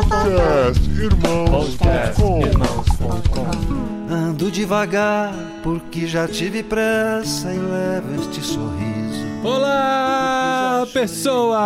[0.00, 2.40] Podcast Irmãos.com
[4.10, 9.26] Ando devagar porque já tive pressa e levo este sorriso.
[9.44, 11.60] Olá, pessoas!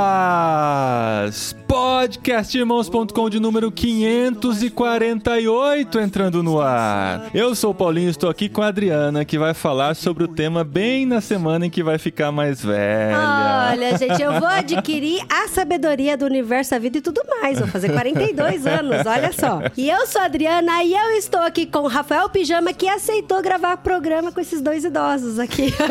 [1.75, 7.29] Podcastirmãos.com de número 548 entrando no ar.
[7.35, 10.63] Eu sou o Paulinho, estou aqui com a Adriana, que vai falar sobre o tema
[10.63, 13.73] bem na semana em que vai ficar mais velha.
[13.73, 17.59] Olha, gente, eu vou adquirir a sabedoria do universo, a vida e tudo mais.
[17.59, 19.61] Vou fazer 42 anos, olha só.
[19.77, 23.43] E eu sou a Adriana e eu estou aqui com o Rafael Pijama, que aceitou
[23.43, 25.75] gravar programa com esses dois idosos aqui.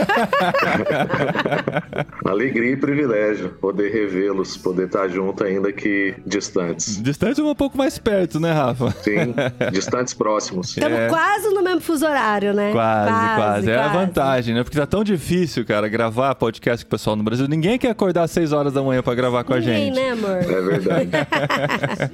[2.23, 7.01] Alegria e privilégio poder revê-los, poder estar junto ainda que distantes.
[7.01, 8.91] Distante um pouco mais perto, né, Rafa?
[9.03, 9.33] Sim,
[9.71, 10.69] distantes próximos.
[10.69, 11.07] Estamos É.
[11.09, 12.71] quase no mesmo fuso horário, né?
[12.71, 13.93] Quase, quase, É a quase.
[13.97, 14.63] vantagem, né?
[14.63, 17.47] Porque tá tão difícil, cara, gravar podcast com o pessoal no Brasil.
[17.47, 19.95] Ninguém quer acordar às 6 horas da manhã pra gravar com Ninguém, a gente.
[19.95, 20.37] né, amor?
[20.37, 21.09] É verdade.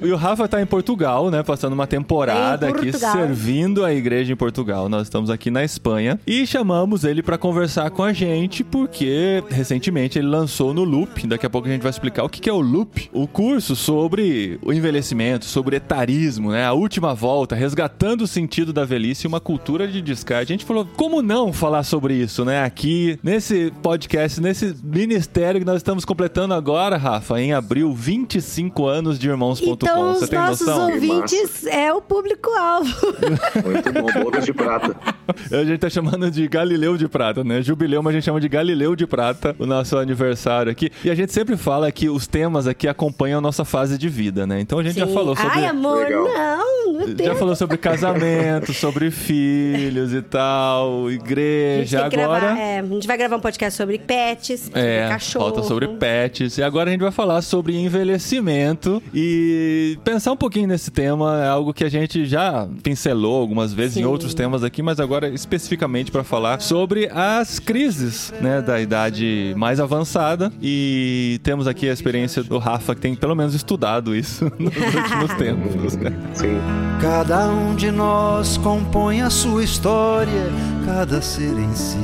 [0.02, 1.42] E o Rafa tá em Portugal, né?
[1.42, 4.88] Passando uma temporada Em aqui, servindo a igreja em Portugal.
[4.88, 10.18] Nós estamos aqui na Espanha e chamamos ele pra conversar com a gente, porque recentemente
[10.18, 11.26] ele lançou no Loop.
[11.26, 13.49] Daqui a pouco a gente vai explicar o que que é o Loop, o curso
[13.58, 16.64] sobre o envelhecimento, sobre etarismo, né?
[16.66, 20.52] A última volta, resgatando o sentido da velhice e uma cultura de descarte.
[20.52, 22.62] A gente falou, como não falar sobre isso, né?
[22.62, 29.18] Aqui, nesse podcast, nesse ministério que nós estamos completando agora, Rafa, em abril, 25 anos
[29.18, 29.72] de irmãos.com.
[29.72, 30.92] Então, Você os tem nossos noção?
[30.92, 32.90] ouvintes é o público-alvo.
[33.64, 34.94] Muito bom, bodas de prata.
[35.50, 37.62] A gente tá chamando de Galileu de Prata, né?
[37.62, 40.90] Jubileu, mas a gente chama de Galileu de Prata, o nosso aniversário aqui.
[41.04, 44.46] E a gente sempre fala que os temas aqui acompanham a nossa fase de vida,
[44.46, 44.60] né?
[44.60, 45.14] Então a gente já Sim.
[45.14, 45.50] falou sobre.
[45.52, 46.24] Ai, amor, Legal.
[46.24, 47.38] não, meu Já Deus.
[47.38, 52.08] falou sobre casamento, sobre filhos e tal, A igreja.
[52.08, 52.40] que Agora.
[52.40, 55.46] gravar, é, a gente vai gravar um podcast sobre pets, sobre É, cachorro.
[55.46, 56.58] falta sobre pets.
[56.58, 61.42] E agora a gente vai falar sobre envelhecimento e pensar um pouquinho nesse tema.
[61.44, 64.06] É algo que a gente já pincelou algumas vezes em Sim.
[64.06, 69.80] outros temas aqui, mas agora especificamente para falar sobre as crises, né, da idade mais
[69.80, 70.52] avançada.
[70.62, 75.34] E temos aqui a experiência do Rafa, que tem pelo menos estudado isso nos últimos
[75.34, 75.92] tempos.
[76.34, 76.60] Sim.
[77.00, 80.50] Cada um de nós compõe a sua história,
[80.84, 81.98] cada ser em si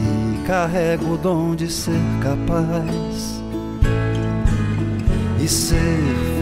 [0.47, 3.42] carrega o dom de ser capaz
[5.41, 6.35] e ser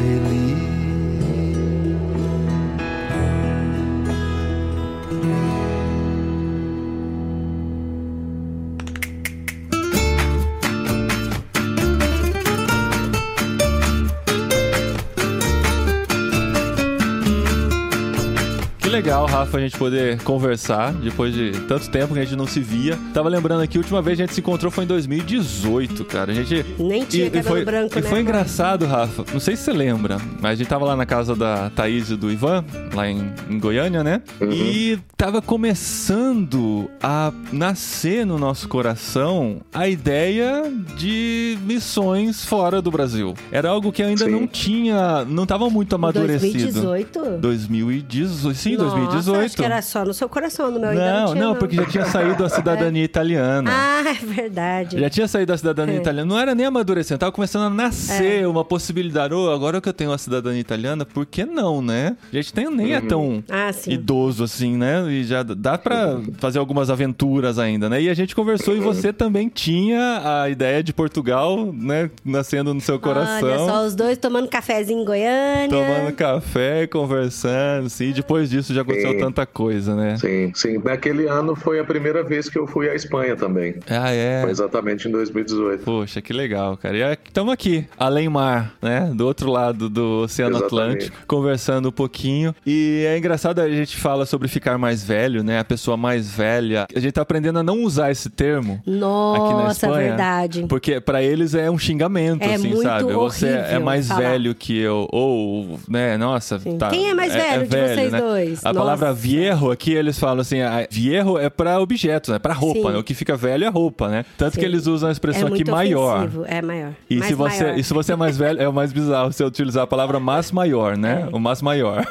[18.94, 22.60] legal, Rafa, a gente poder conversar depois de tanto tempo que a gente não se
[22.60, 22.96] via.
[23.12, 26.30] Tava lembrando aqui, a última vez que a gente se encontrou foi em 2018, cara.
[26.30, 26.64] A gente.
[26.78, 29.24] Nem tinha cabelo foi, branco, e né, foi engraçado, Rafa.
[29.32, 32.16] Não sei se você lembra, mas a gente tava lá na casa da Thaís e
[32.16, 34.22] do Ivan, lá em, em Goiânia, né?
[34.40, 43.34] E tava começando a nascer no nosso coração a ideia de missões fora do Brasil.
[43.50, 44.30] Era algo que ainda Sim.
[44.30, 46.82] não tinha, não tava muito amadurecido.
[46.82, 47.38] 2018?
[47.40, 49.44] 2018, sim, Nossa, 2018.
[49.46, 51.76] acho que era só no seu coração, no meu ainda não, Não, tinha, não, porque
[51.76, 53.70] já tinha saído a cidadania italiana.
[53.72, 54.98] Ah, é verdade.
[54.98, 55.98] Já tinha saído a cidadania É.
[55.98, 56.26] italiana.
[56.28, 59.34] Não era nem amadurecendo, tava começando a nascer uma possibilidade.
[59.34, 62.16] Ô, agora que eu tenho a cidadania italiana, por que não, né?
[62.32, 63.92] A gente tem, nem é tão Ah, sim.
[63.92, 65.04] idoso assim, né?
[65.10, 68.00] E já dá pra fazer algumas aventuras ainda, né?
[68.02, 72.10] E a gente conversou e você também tinha a ideia de Portugal, né?
[72.24, 73.48] Nascendo no seu coração.
[73.48, 75.68] Olha só, os dois tomando cafezinho em Goiânia.
[75.68, 77.88] Tomando café, conversando.
[78.00, 79.18] E depois disso já aconteceu Sim.
[79.18, 80.16] tanta coisa, né?
[80.16, 80.78] Sim, sim.
[80.82, 83.76] Naquele ano foi a primeira vez que eu fui à Espanha também.
[83.88, 84.40] Ah, é.
[84.42, 85.84] Foi exatamente em 2018.
[85.84, 86.96] Poxa, que legal, cara.
[86.96, 89.10] E estamos aqui, além mar, né?
[89.14, 90.66] Do outro lado do Oceano Exatamente.
[91.06, 92.54] Atlântico, conversando um pouquinho.
[92.66, 95.58] E é engraçado, a gente fala sobre ficar mais velho, né?
[95.58, 96.86] A pessoa mais velha.
[96.94, 98.74] A gente tá aprendendo a não usar esse termo.
[98.84, 100.66] aqui na Nossa, Espanha, verdade.
[100.68, 103.12] Porque pra eles é um xingamento, É assim, muito sabe?
[103.12, 104.20] Você é mais falar.
[104.20, 106.78] velho que eu, ou, né, nossa, Sim.
[106.78, 106.88] tá.
[106.88, 108.20] Quem é mais velho de vocês né?
[108.20, 108.63] dois?
[108.64, 108.78] A Nossa.
[108.78, 112.38] palavra viejo aqui, eles falam assim, a- viejo é pra objetos, né?
[112.38, 112.98] Pra roupa, né?
[112.98, 114.24] O que fica velho é roupa, né?
[114.38, 114.60] Tanto Sim.
[114.60, 116.28] que eles usam a É expressão aqui muito maior.
[116.46, 116.92] É maior.
[117.08, 117.78] E Mais se, você, maior.
[117.78, 120.50] e se você é mais velho, é o mais bizarro você utilizar a palavra mas
[120.50, 121.28] maior, né?
[121.32, 122.06] O mas maior.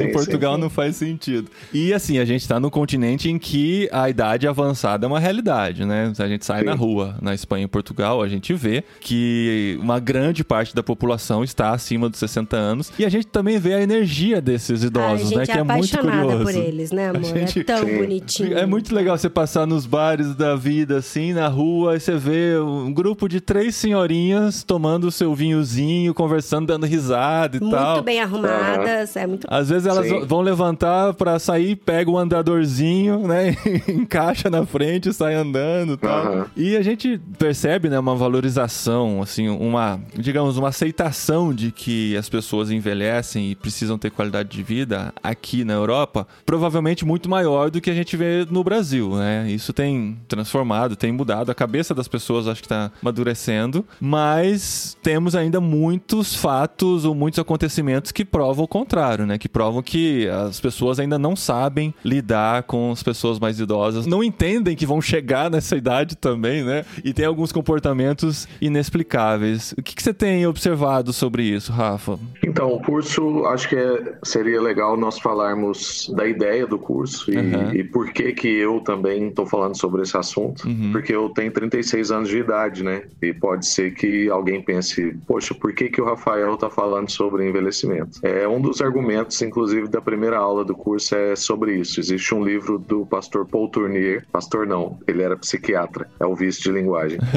[0.00, 1.50] Em Portugal não faz sentido.
[1.72, 5.84] E assim, a gente tá num continente em que a idade avançada é uma realidade,
[5.84, 6.12] né?
[6.18, 6.66] A gente sai Sim.
[6.66, 11.42] na rua, na Espanha e Portugal, a gente vê que uma grande parte da população
[11.44, 12.92] está acima dos 60 anos.
[12.98, 15.42] E a gente também vê a energia desses idosos, gente né?
[15.42, 16.44] é que é muito apaixonada curioso.
[16.44, 17.24] por eles, né, amor?
[17.24, 17.96] gente- É tão Sim.
[17.98, 18.58] bonitinho.
[18.58, 22.58] É muito legal você passar nos bares da vida, assim, na rua, e você vê
[22.58, 28.02] um grupo de três senhorinhas tomando o seu vinhozinho, conversando, dando risada e Muito tal.
[28.02, 30.24] bem arrumadas, é muito Às vezes elas Sim.
[30.26, 33.56] vão levantar pra sair, pega o andadorzinho, né?
[33.88, 36.26] encaixa na frente, sai andando e tal.
[36.26, 36.46] Aham.
[36.56, 42.28] E a gente percebe, né, uma valorização, assim, uma, digamos, uma aceitação de que as
[42.28, 47.80] pessoas envelhecem e precisam ter qualidade de vida aqui na Europa, provavelmente muito maior do
[47.80, 49.50] que a gente vê no Brasil, né?
[49.50, 55.34] Isso tem transformado, tem mudado, a cabeça das pessoas acho que tá amadurecendo, mas temos
[55.34, 59.38] ainda muitos fatos ou muitos acontecimentos que provam o contrário, né?
[59.38, 64.22] Que provam que as pessoas ainda não sabem lidar com as pessoas mais idosas, não
[64.22, 66.84] entendem que vão chegar nessa idade também, né?
[67.04, 69.72] E tem alguns comportamentos inexplicáveis.
[69.78, 72.18] O que, que você tem observado sobre isso, Rafa?
[72.44, 77.36] Então, o curso, acho que é- seria legal nós falarmos da ideia do curso e,
[77.36, 77.72] Uhum.
[77.74, 80.66] e por que que eu também estou falando sobre esse assunto.
[80.66, 80.90] Uhum.
[80.92, 83.02] Porque eu tenho 36 anos de idade, né?
[83.20, 87.46] E pode ser que alguém pense, poxa, por que que o Rafael está falando sobre
[87.48, 88.18] envelhecimento?
[88.22, 92.00] É um dos argumentos, inclusive, da primeira aula do curso é sobre isso.
[92.00, 96.62] Existe um livro do pastor Paul Tournier, pastor não, ele era psiquiatra, é o vício
[96.62, 97.18] de linguagem.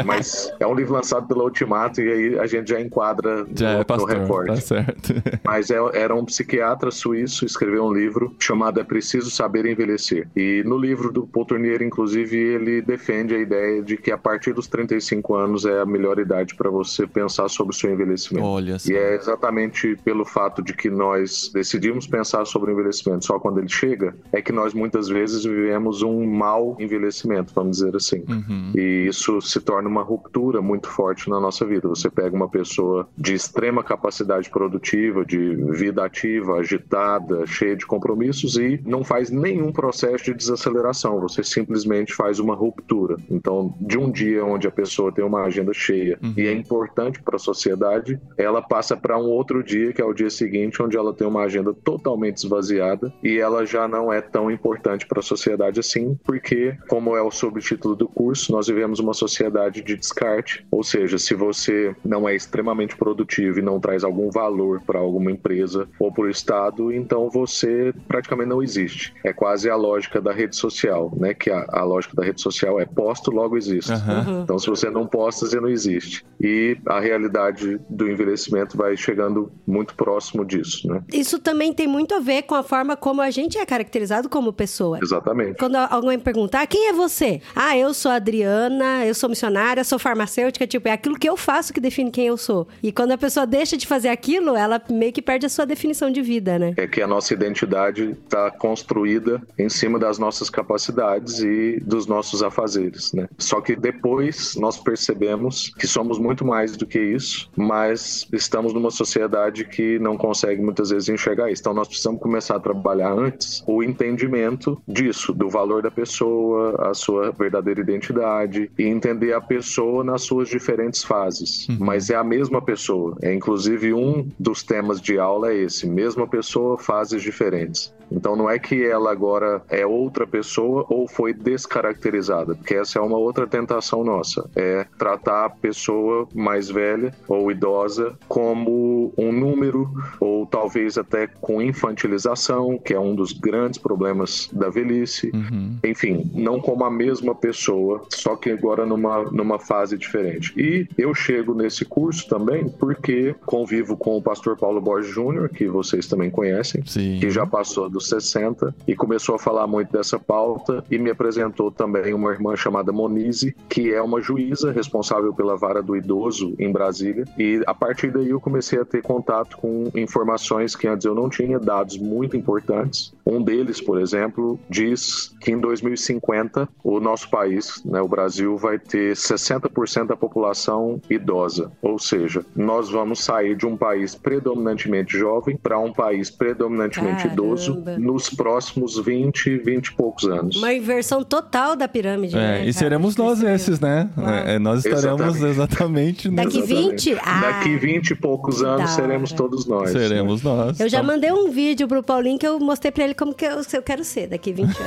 [0.00, 3.68] É, mas é um livro lançado pela Ultimato e aí a gente já enquadra Já
[3.70, 4.46] no, é no pastor, recorte.
[4.48, 5.14] tá certo.
[5.44, 10.28] Mas é- era um psiquiatra suíço, escreveu um livro chamado É Preciso Saber Envelhecer.
[10.36, 14.54] E no livro do Paul Tournier, inclusive, ele defende a ideia de que a partir
[14.54, 18.46] dos 35 anos é a melhor idade para você pensar sobre o seu envelhecimento.
[18.46, 18.76] Olha.
[18.88, 23.58] E é exatamente pelo fato de que nós decidimos pensar sobre o envelhecimento só quando
[23.58, 28.24] ele chega, é que nós muitas vezes vivemos um mau envelhecimento, vamos dizer assim.
[28.28, 28.72] Uhum.
[28.74, 31.88] E isso se torna uma ruptura muito forte na nossa vida.
[31.88, 38.56] Você pega uma pessoa de extrema capacidade produtiva, de vida ativa, agitada, cheia de compromissos
[38.56, 41.20] e não faz nenhum processo de desaceleração.
[41.20, 43.16] Você simplesmente faz uma ruptura.
[43.28, 47.36] Então, de um dia onde a pessoa tem uma agenda cheia e é importante para
[47.36, 51.12] a sociedade, ela passa para um outro dia, que é o dia seguinte, onde ela
[51.12, 55.80] tem uma agenda totalmente esvaziada e ela já não é tão importante para a sociedade
[55.80, 60.82] assim, porque, como é o subtítulo do curso, nós vivemos uma sociedade de descarte, ou
[60.82, 65.88] seja, se você não é extremamente produtivo e não traz algum valor para alguma empresa
[65.98, 66.59] ou para o Estado,
[66.92, 69.14] então você praticamente não existe.
[69.24, 71.34] É quase a lógica da rede social, né?
[71.34, 73.92] Que a, a lógica da rede social é posto, logo existe.
[73.92, 74.42] Aham.
[74.42, 76.24] Então, se você não posta, você não existe.
[76.40, 81.02] E a realidade do envelhecimento vai chegando muito próximo disso, né?
[81.12, 84.52] Isso também tem muito a ver com a forma como a gente é caracterizado como
[84.52, 84.98] pessoa.
[85.02, 85.58] Exatamente.
[85.58, 87.40] Quando alguém perguntar, quem é você?
[87.54, 91.36] Ah, eu sou a Adriana, eu sou missionária, sou farmacêutica, tipo, é aquilo que eu
[91.36, 92.66] faço que define quem eu sou.
[92.82, 96.10] E quando a pessoa deixa de fazer aquilo, ela meio que perde a sua definição
[96.10, 96.74] de vida, né?
[96.76, 102.42] É que a nossa identidade está construída em cima das nossas capacidades e dos nossos
[102.42, 103.28] afazeres, né?
[103.38, 108.90] Só que depois nós percebemos que somos muito mais do que isso, mas estamos numa
[108.90, 111.62] sociedade que não consegue muitas vezes enxergar isso.
[111.62, 116.94] Então nós precisamos começar a trabalhar antes o entendimento disso, do valor da pessoa, a
[116.94, 121.66] sua verdadeira identidade e entender a pessoa nas suas diferentes fases.
[121.78, 123.16] Mas é a mesma pessoa.
[123.22, 126.39] É inclusive um dos temas de aula é esse, mesma pessoa,
[126.78, 127.92] fases diferentes.
[128.10, 133.02] Então não é que ela agora é outra pessoa ou foi descaracterizada, porque essa é
[133.02, 139.90] uma outra tentação nossa, é tratar a pessoa mais velha ou idosa como um número
[140.18, 145.30] ou talvez até com infantilização, que é um dos grandes problemas da velhice.
[145.32, 145.78] Uhum.
[145.84, 150.52] Enfim, não como a mesma pessoa, só que agora numa, numa fase diferente.
[150.56, 155.66] E eu chego nesse curso também porque convivo com o pastor Paulo Borges Júnior, que
[155.68, 157.18] vocês também conhecem, Sim.
[157.20, 161.70] que já passou dos 60 e começou a falar muito dessa pauta e me apresentou
[161.70, 166.70] também uma irmã chamada Monize, que é uma juíza responsável pela vara do idoso em
[166.70, 167.24] Brasília.
[167.38, 171.28] E a partir daí eu comecei a ter contato com informações que antes eu não
[171.28, 173.12] tinha, dados muito importantes.
[173.30, 178.78] Um deles, por exemplo, diz que em 2050 o nosso país, né, o Brasil, vai
[178.78, 181.70] ter 60% da população idosa.
[181.80, 187.32] Ou seja, nós vamos sair de um país predominantemente jovem para um país predominantemente Caramba.
[187.42, 190.56] idoso nos próximos 20, 20 e poucos anos.
[190.56, 192.56] Uma inversão total da pirâmide, né?
[192.58, 192.72] É, e cara?
[192.72, 194.10] seremos nós esses, né?
[194.16, 194.28] Uau.
[194.28, 195.50] É, nós estaremos Exatamente.
[195.50, 197.16] exatamente Daqui nessa- 20?
[197.22, 199.92] Ah, Daqui 20 e poucos anos seremos todos nós.
[199.94, 200.00] né?
[200.00, 200.80] Seremos nós.
[200.80, 203.44] Eu já Então, mandei um vídeo pro Paulinho que eu mostrei pra ele como que
[203.44, 204.80] eu, eu quero ser daqui 20 anos.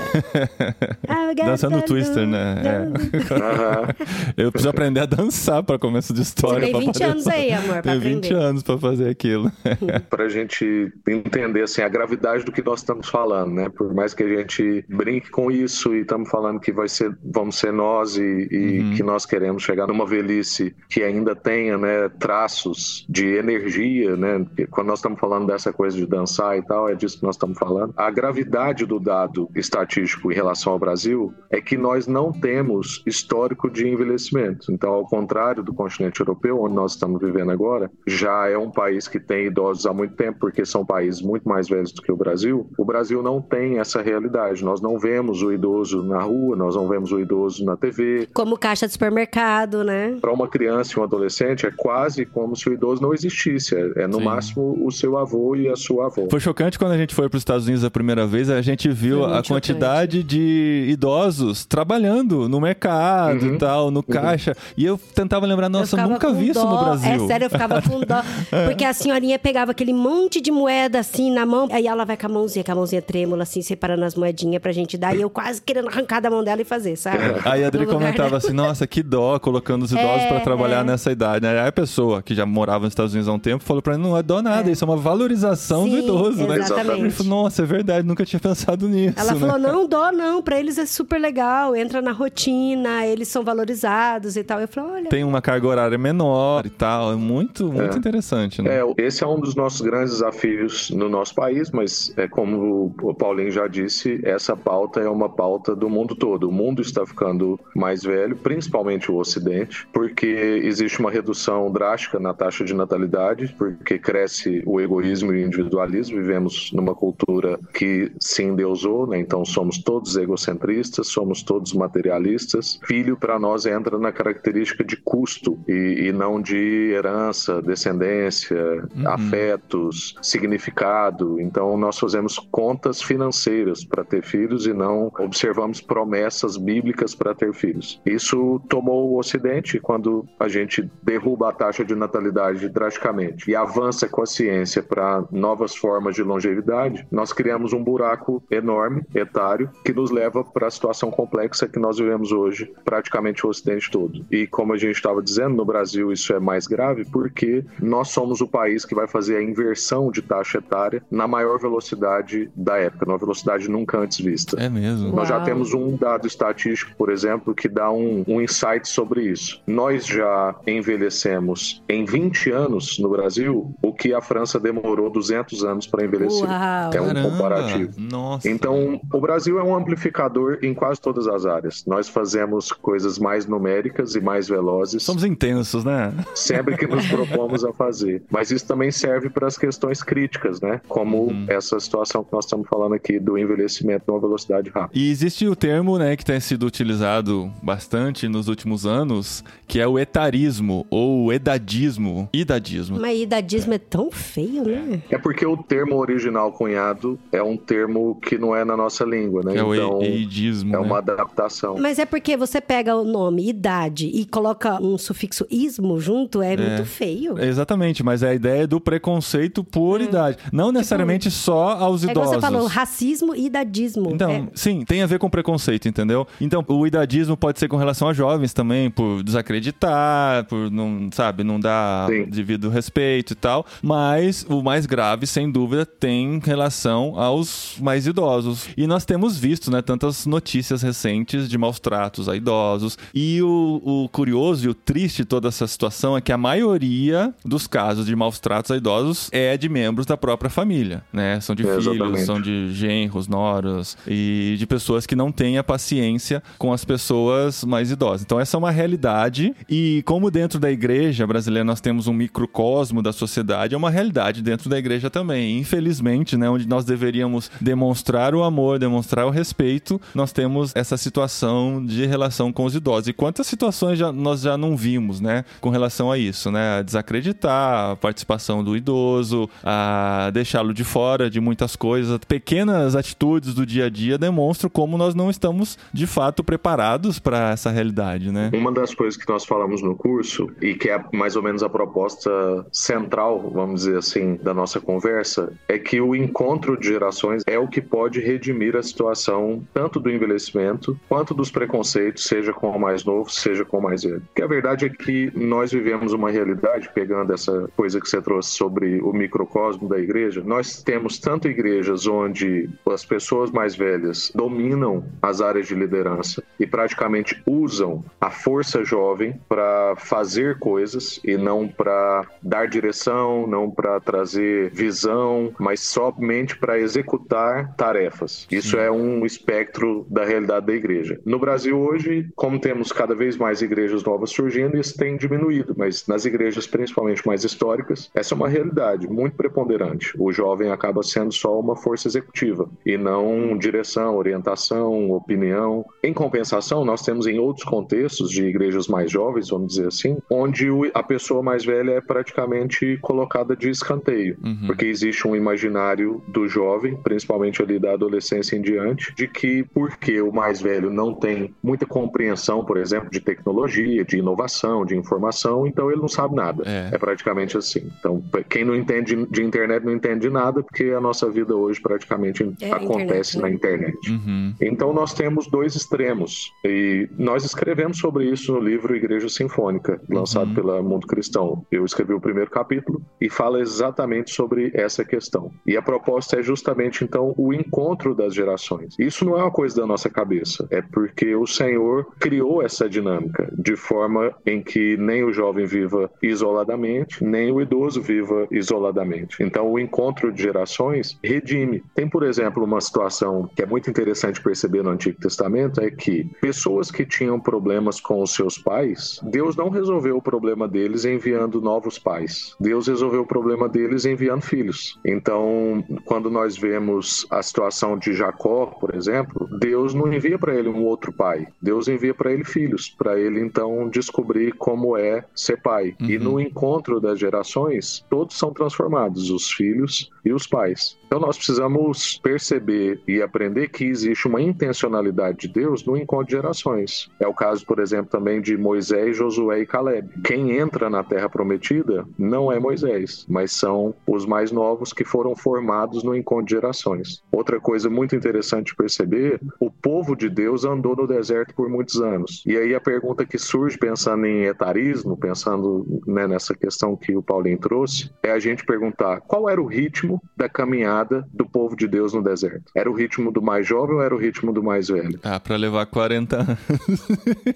[1.07, 2.55] Ah, Dançando Twister, né?
[2.63, 4.33] É.
[4.43, 6.61] Eu preciso aprender a dançar pra começo de história.
[6.61, 8.43] Tem pra 20 poder- anos aí, amor, pra Tem 20 aprender.
[8.43, 9.51] anos pra fazer aquilo.
[10.09, 13.69] para a gente entender assim a gravidade do que nós estamos falando, né?
[13.69, 17.57] Por mais que a gente brinque com isso e estamos falando que vai ser, vamos
[17.57, 18.93] ser nós e, e Uhum.
[18.95, 24.45] que nós queremos chegar numa velhice que ainda tenha, né, traços de energia, né?
[24.71, 27.57] Quando nós estamos falando dessa coisa de dançar e tal, é disso que nós estamos
[27.57, 27.93] falando.
[27.97, 33.69] A gravidade do dado estatístico em relação ao Brasil é que nós não temos histórico
[33.69, 34.71] de envelhecimento.
[34.71, 39.09] Então, ao contrário do continente europeu, onde nós estamos vivendo agora, já é um país
[39.09, 42.15] que tem idosos há muito tempo, porque são países muito mais velhos do que o
[42.15, 42.69] Brasil.
[42.77, 44.63] O Brasil não tem essa realidade.
[44.63, 48.29] Nós não vemos o idoso na rua, nós não vemos o idoso na TV.
[48.33, 50.17] Como caixa de supermercado, né?
[50.21, 53.75] Para uma criança e um adolescente, é quase como se o idoso não existisse.
[53.75, 54.23] É, é, no Sim.
[54.23, 56.27] máximo o seu avô e a sua avó.
[56.29, 58.89] Foi chocante quando a gente foi para os Estados Unidos a primeira vez, a gente
[58.89, 63.55] viu a quantidade de idosos trabalhando no mercado Uhum.
[63.55, 64.55] e tal, no caixa.
[64.77, 66.69] E eu tentava lembrar, nossa, eu nunca vi isso dó.
[66.71, 67.11] no Brasil.
[67.25, 68.21] É sério, eu ficava com dó.
[68.67, 72.25] Porque a senhorinha pegava aquele monte de moeda assim na mão, aí ela vai com
[72.25, 75.15] a mãozinha, com a mãozinha trêmula, assim, separando as moedinhas pra gente dar.
[75.15, 77.17] E eu quase querendo arrancar da mão dela e fazer, sabe?
[77.45, 78.37] Aí a Adri lugar comentava dela.
[78.37, 80.83] assim, nossa, que dó colocando os idosos É, pra trabalhar é.
[80.83, 81.45] nessa idade.
[81.47, 84.03] Aí a pessoa que já morava nos Estados Unidos há um tempo falou pra mim,
[84.03, 86.57] não é dó nada, isso é uma valorização do Sim, idoso, né?
[86.57, 86.99] exatamente.
[87.01, 89.19] Ele falou, nossa, é verdade, nunca tinha pensado nisso.
[89.19, 89.39] Ela né?
[89.39, 94.35] falou, não, dó não, pra eles é super legal, entra na rotina, eles são valorizados
[94.35, 94.59] e tal.
[94.59, 98.79] Eu falei, olha, Tem uma carga horária menor e tal, é muito, muito interessante, né?
[98.79, 103.13] É, esse é um dos nossos grandes desafios no nosso país, mas é como o
[103.13, 106.49] Paulinho já disse, essa pauta é uma pauta do mundo todo.
[106.49, 112.33] O mundo está ficando mais velho, principalmente o Ocidente, porque existe uma redução drástica na
[112.33, 116.17] taxa de natalidade, porque cresce o egoísmo e o individualismo.
[116.17, 117.82] Vivemos numa cultura que
[118.19, 119.19] se endeusou, né?
[119.19, 122.79] então somos todos egocentristas, somos todos materialistas.
[122.85, 128.57] Filho, para nós, entra na característica de custo e, e não de herança, descendência,
[129.05, 131.39] afetos, significado.
[131.39, 137.53] Então, nós fazemos contas financeiras para ter filhos e não observamos promessas bíblicas para ter
[137.53, 138.01] filhos.
[138.05, 144.07] Isso tomou o Ocidente quando a gente derruba a taxa de natalidade drasticamente e avança
[144.07, 147.05] com a ciência para novas formas de longevidade.
[147.11, 151.97] Nós criamos um buraco enorme, etário, que nos leva para a situação complexa que nós
[151.97, 154.25] vivemos hoje, praticamente o Ocidente todo.
[154.31, 158.41] E como a gente estava dizendo, no Brasil isso é mais grave porque nós somos
[158.41, 163.05] o país que vai fazer a inversão de taxa etária na maior velocidade da época,
[163.05, 164.61] numa velocidade nunca antes vista.
[164.61, 165.15] É mesmo.
[165.15, 165.45] Nós já Uau.
[165.45, 169.61] temos um dado estatístico, por exemplo, que dá um, um insight sobre isso.
[169.67, 175.87] Nós já envelhecemos em 20 anos no Brasil o que a França demorou 200 anos
[175.87, 176.47] para envelhecer.
[176.47, 176.91] Uau.
[176.93, 177.29] É um Caramba,
[177.63, 177.93] comparativo.
[177.97, 178.49] Nossa.
[178.49, 181.83] Então, o Brasil é um amplificador em quase todas as áreas.
[181.85, 186.13] Nós fazemos coisas mais numéricas e mais velozes Somos intensos, né?
[186.35, 188.23] sempre que nos propomos a fazer.
[188.29, 190.81] Mas isso também serve para as questões críticas, né?
[190.87, 191.45] Como Uhum.
[191.47, 194.91] essa situação que nós estamos falando aqui do envelhecimento numa velocidade rápida.
[194.99, 199.87] E existe o termo, né, que tem sido utilizado bastante nos últimos anos, que é
[199.87, 202.27] o etarismo ou edadismo.
[202.33, 202.99] Idadismo.
[202.99, 205.01] Mas idadismo é tão feio, né?
[205.09, 209.41] É porque o termo original cunhado é um termo que não é na nossa língua,
[209.43, 209.53] né?
[209.53, 210.75] Que é o então eidismo.
[210.75, 211.11] é uma né?
[211.11, 211.75] adaptação.
[211.79, 216.55] Mas é porque você pega o nome idade e coloca um sufixo ismo junto, é,
[216.55, 217.37] muito feio.
[217.39, 220.37] Exatamente, mas é a ideia do preconceito por idade.
[220.51, 222.35] Não necessariamente só aos É idosos.
[222.35, 224.09] você falou, racismo e idadismo.
[224.11, 224.43] Então, É.
[224.53, 226.27] sim, tem a ver com preconceito, entendeu?
[226.39, 231.43] Então, o idadismo pode ser com relação a jovens também, por desacreditar, por não, sabe,
[231.43, 232.25] não dar Sim.
[232.25, 233.65] devido respeito e tal.
[233.81, 237.42] Mas o mais grave, sem dúvida, tem relação aos
[237.79, 238.67] mais idosos.
[238.77, 242.97] E nós temos visto, né, tantas notícias recentes de maus tratos a idosos.
[243.13, 247.33] E o, o curioso e o triste de toda essa situação é que a maioria
[247.45, 251.39] dos casos de maus tratos a idosos é de membros da própria família, né?
[251.39, 252.25] São de É, filhos, exatamente.
[252.25, 257.63] são de genros, noras e de pessoas que não têm a paciência com as pessoas
[257.63, 258.21] mais idosas.
[258.21, 263.01] Então essa é uma realidade e como dentro da igreja brasileira nós temos um microcosmo
[263.01, 265.59] da sociedade, é uma realidade dentro da igreja também.
[265.59, 271.83] Infelizmente, né, onde nós deveríamos demonstrar o amor, demonstrar o respeito, nós temos essa situação
[271.85, 273.07] de relação com os idosos.
[273.07, 276.79] E quantas situações já- nós já não vimos, né, com relação a isso, né?
[276.79, 282.19] A desacreditar a participação do idoso, a deixá-lo de fora de muitas coisas.
[282.27, 287.51] Pequenas atitudes do dia a dia demonstram como nós não estamos de fato preparados para
[287.51, 288.51] essa realidade, né?
[288.53, 291.69] Uma das coisas que nós falamos no curso, e que é mais ou menos a
[291.69, 297.12] proposta central vamos dizer assim, da nossa conversa, é que o encontro de gerações
[297.47, 302.69] é o que pode redimir a situação tanto do envelhecimento quanto dos preconceitos, seja com
[302.69, 304.21] o mais novo, seja com o mais velho.
[304.21, 308.51] Porque a verdade é que nós vivemos uma realidade, pegando essa coisa que você trouxe
[308.51, 315.03] sobre o microcosmo da igreja, nós temos tanto igrejas onde as pessoas mais velhas dominam
[315.21, 321.67] as áreas de liderança e praticamente usam a força jovem para fazer coisas e não
[321.67, 328.47] para dar direção, não para trazer visão, mas somente para executar tarefas.
[328.51, 331.19] Isso é um espectro da realidade da igreja.
[331.25, 336.07] No Brasil hoje, como temos cada vez mais igrejas novas surgindo, isso tem diminuído, mas
[336.07, 340.13] nas igrejas principalmente mais históricas, essa é uma realidade muito preponderante.
[340.17, 345.85] O jovem acaba sendo só uma força executiva e não direção, orientação, opinião.
[346.03, 350.67] Em compensação, nós temos em outros contextos de igrejas mais jovens, vamos dizer assim, onde
[350.93, 354.67] a pessoa mais velha é praticamente colocada de escanteio, uhum.
[354.67, 360.21] porque existe um imaginário do jovem, principalmente ali da adolescência em diante, de que porque
[360.21, 365.65] o mais velho não tem muita compreensão, por exemplo, de tecnologia, de inovação, de informação,
[365.67, 366.63] então ele não sabe nada.
[366.65, 367.89] É, é praticamente assim.
[367.99, 372.43] Então, quem não entende de internet não entende nada, porque a nossa vida hoje praticamente
[372.61, 373.41] é acontece internet, né?
[373.41, 374.11] na internet.
[374.11, 374.53] Uhum.
[374.61, 376.53] Então, nós temos dois extremos.
[376.63, 379.72] E nós escrevemos sobre isso no livro Igreja Sinfônica,
[380.09, 380.53] lançado uhum.
[380.53, 381.65] pela Mundo Cristão.
[381.71, 385.51] Eu escrevi o primeiro capítulo e fala exatamente sobre essa questão.
[385.65, 388.95] E a proposta é justamente, então, o encontro das gerações.
[388.99, 393.51] Isso não é uma coisa da nossa cabeça, é porque o Senhor criou essa dinâmica
[393.57, 399.41] de forma em que nem o jovem viva isoladamente, nem o idoso viva isoladamente.
[399.41, 401.83] Então, o encontro de gerações redime.
[401.95, 406.25] Tem, por exemplo, uma situação que é muito interessante perceber no Antigo Testamento, é que
[406.41, 411.61] pessoas que tinham problemas com os seus pais, Deus não resolveu o problema deles enviando
[411.61, 412.55] novos pais.
[412.59, 414.99] Deus resolveu o problema deles enviando filhos.
[415.05, 420.69] Então, quando nós vemos a situação de Jacó, por exemplo, Deus não envia para ele
[420.69, 421.47] um outro pai.
[421.61, 425.95] Deus envia para ele filhos, para ele então descobrir como é ser pai.
[425.99, 426.09] Uhum.
[426.09, 430.97] E no encontro das gerações, todos são transformados, os filhos e os pais.
[431.13, 436.31] Então nós precisamos perceber e aprender que existe uma intencionalidade de Deus no encontro de
[436.31, 437.07] gerações.
[437.19, 440.09] É o caso, por exemplo, também de Moisés, Josué e Caleb.
[440.23, 445.35] Quem entra na terra prometida não é Moisés, mas são os mais novos que foram
[445.35, 447.21] formados no encontro de gerações.
[447.31, 452.43] Outra coisa muito interessante perceber, o povo de Deus andou no deserto por muitos anos.
[452.43, 457.21] E aí a pergunta que surge pensando em etarismo, pensando né, nessa questão que o
[457.21, 461.75] Paulinho trouxe, é a gente perguntar qual era o ritmo da caminhada caminhada do povo
[461.75, 462.71] de Deus no deserto?
[462.75, 465.19] Era o ritmo do mais jovem ou era o ritmo do mais velho?
[465.23, 466.59] Ah, para levar 40 anos.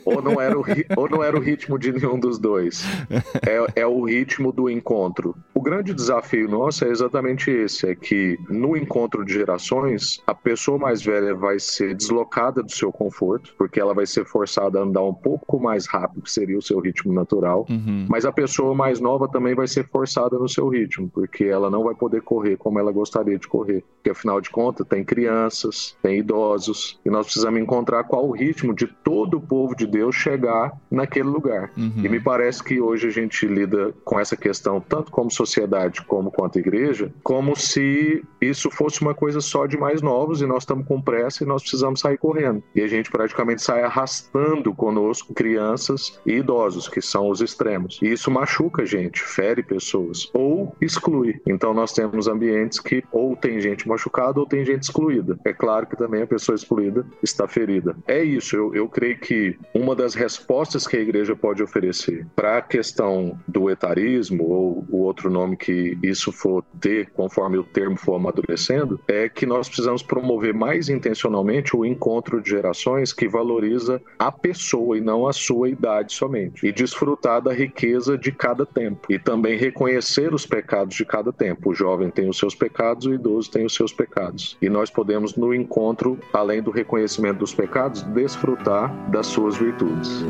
[0.05, 0.63] ou, não era o,
[0.95, 2.83] ou não era o ritmo de nenhum dos dois.
[3.47, 5.35] É, é o ritmo do encontro.
[5.53, 10.77] O grande desafio nosso é exatamente esse: é que no encontro de gerações, a pessoa
[10.77, 15.03] mais velha vai ser deslocada do seu conforto, porque ela vai ser forçada a andar
[15.03, 17.65] um pouco mais rápido, que seria o seu ritmo natural.
[17.69, 18.05] Uhum.
[18.09, 21.83] Mas a pessoa mais nova também vai ser forçada no seu ritmo, porque ela não
[21.83, 23.83] vai poder correr como ela gostaria de correr.
[24.07, 28.73] Porque afinal de contas, tem crianças, tem idosos, e nós precisamos encontrar qual o ritmo
[28.73, 31.71] de todo o povo de Deus chegar naquele lugar.
[31.75, 31.93] Uhum.
[31.97, 36.31] E me parece que hoje a gente lida com essa questão, tanto como sociedade como
[36.31, 40.87] quanto igreja, como se isso fosse uma coisa só de mais novos e nós estamos
[40.87, 42.63] com pressa e nós precisamos sair correndo.
[42.73, 47.99] E a gente praticamente sai arrastando conosco crianças e idosos, que são os extremos.
[48.01, 51.41] E isso machuca a gente, fere pessoas ou exclui.
[51.45, 55.37] Então nós temos ambientes que ou tem gente machucada ou tem gente excluída.
[55.45, 57.95] É claro que também a pessoa excluída está ferida.
[58.07, 62.57] É isso, eu, eu creio que uma das respostas que a igreja pode oferecer para
[62.57, 67.97] a questão do etarismo ou o outro nome que isso for ter, conforme o termo
[67.97, 74.01] for amadurecendo, é que nós precisamos promover mais intencionalmente o encontro de gerações que valoriza
[74.19, 76.65] a pessoa e não a sua idade somente.
[76.65, 79.11] E desfrutar da riqueza de cada tempo.
[79.11, 81.71] E também reconhecer os pecados de cada tempo.
[81.71, 84.57] O jovem tem os seus pecados, o idoso tem os seus pecados.
[84.61, 90.23] E nós podemos, no encontro, além do reconhecimento dos pecados, desfrutar das suas virtudes.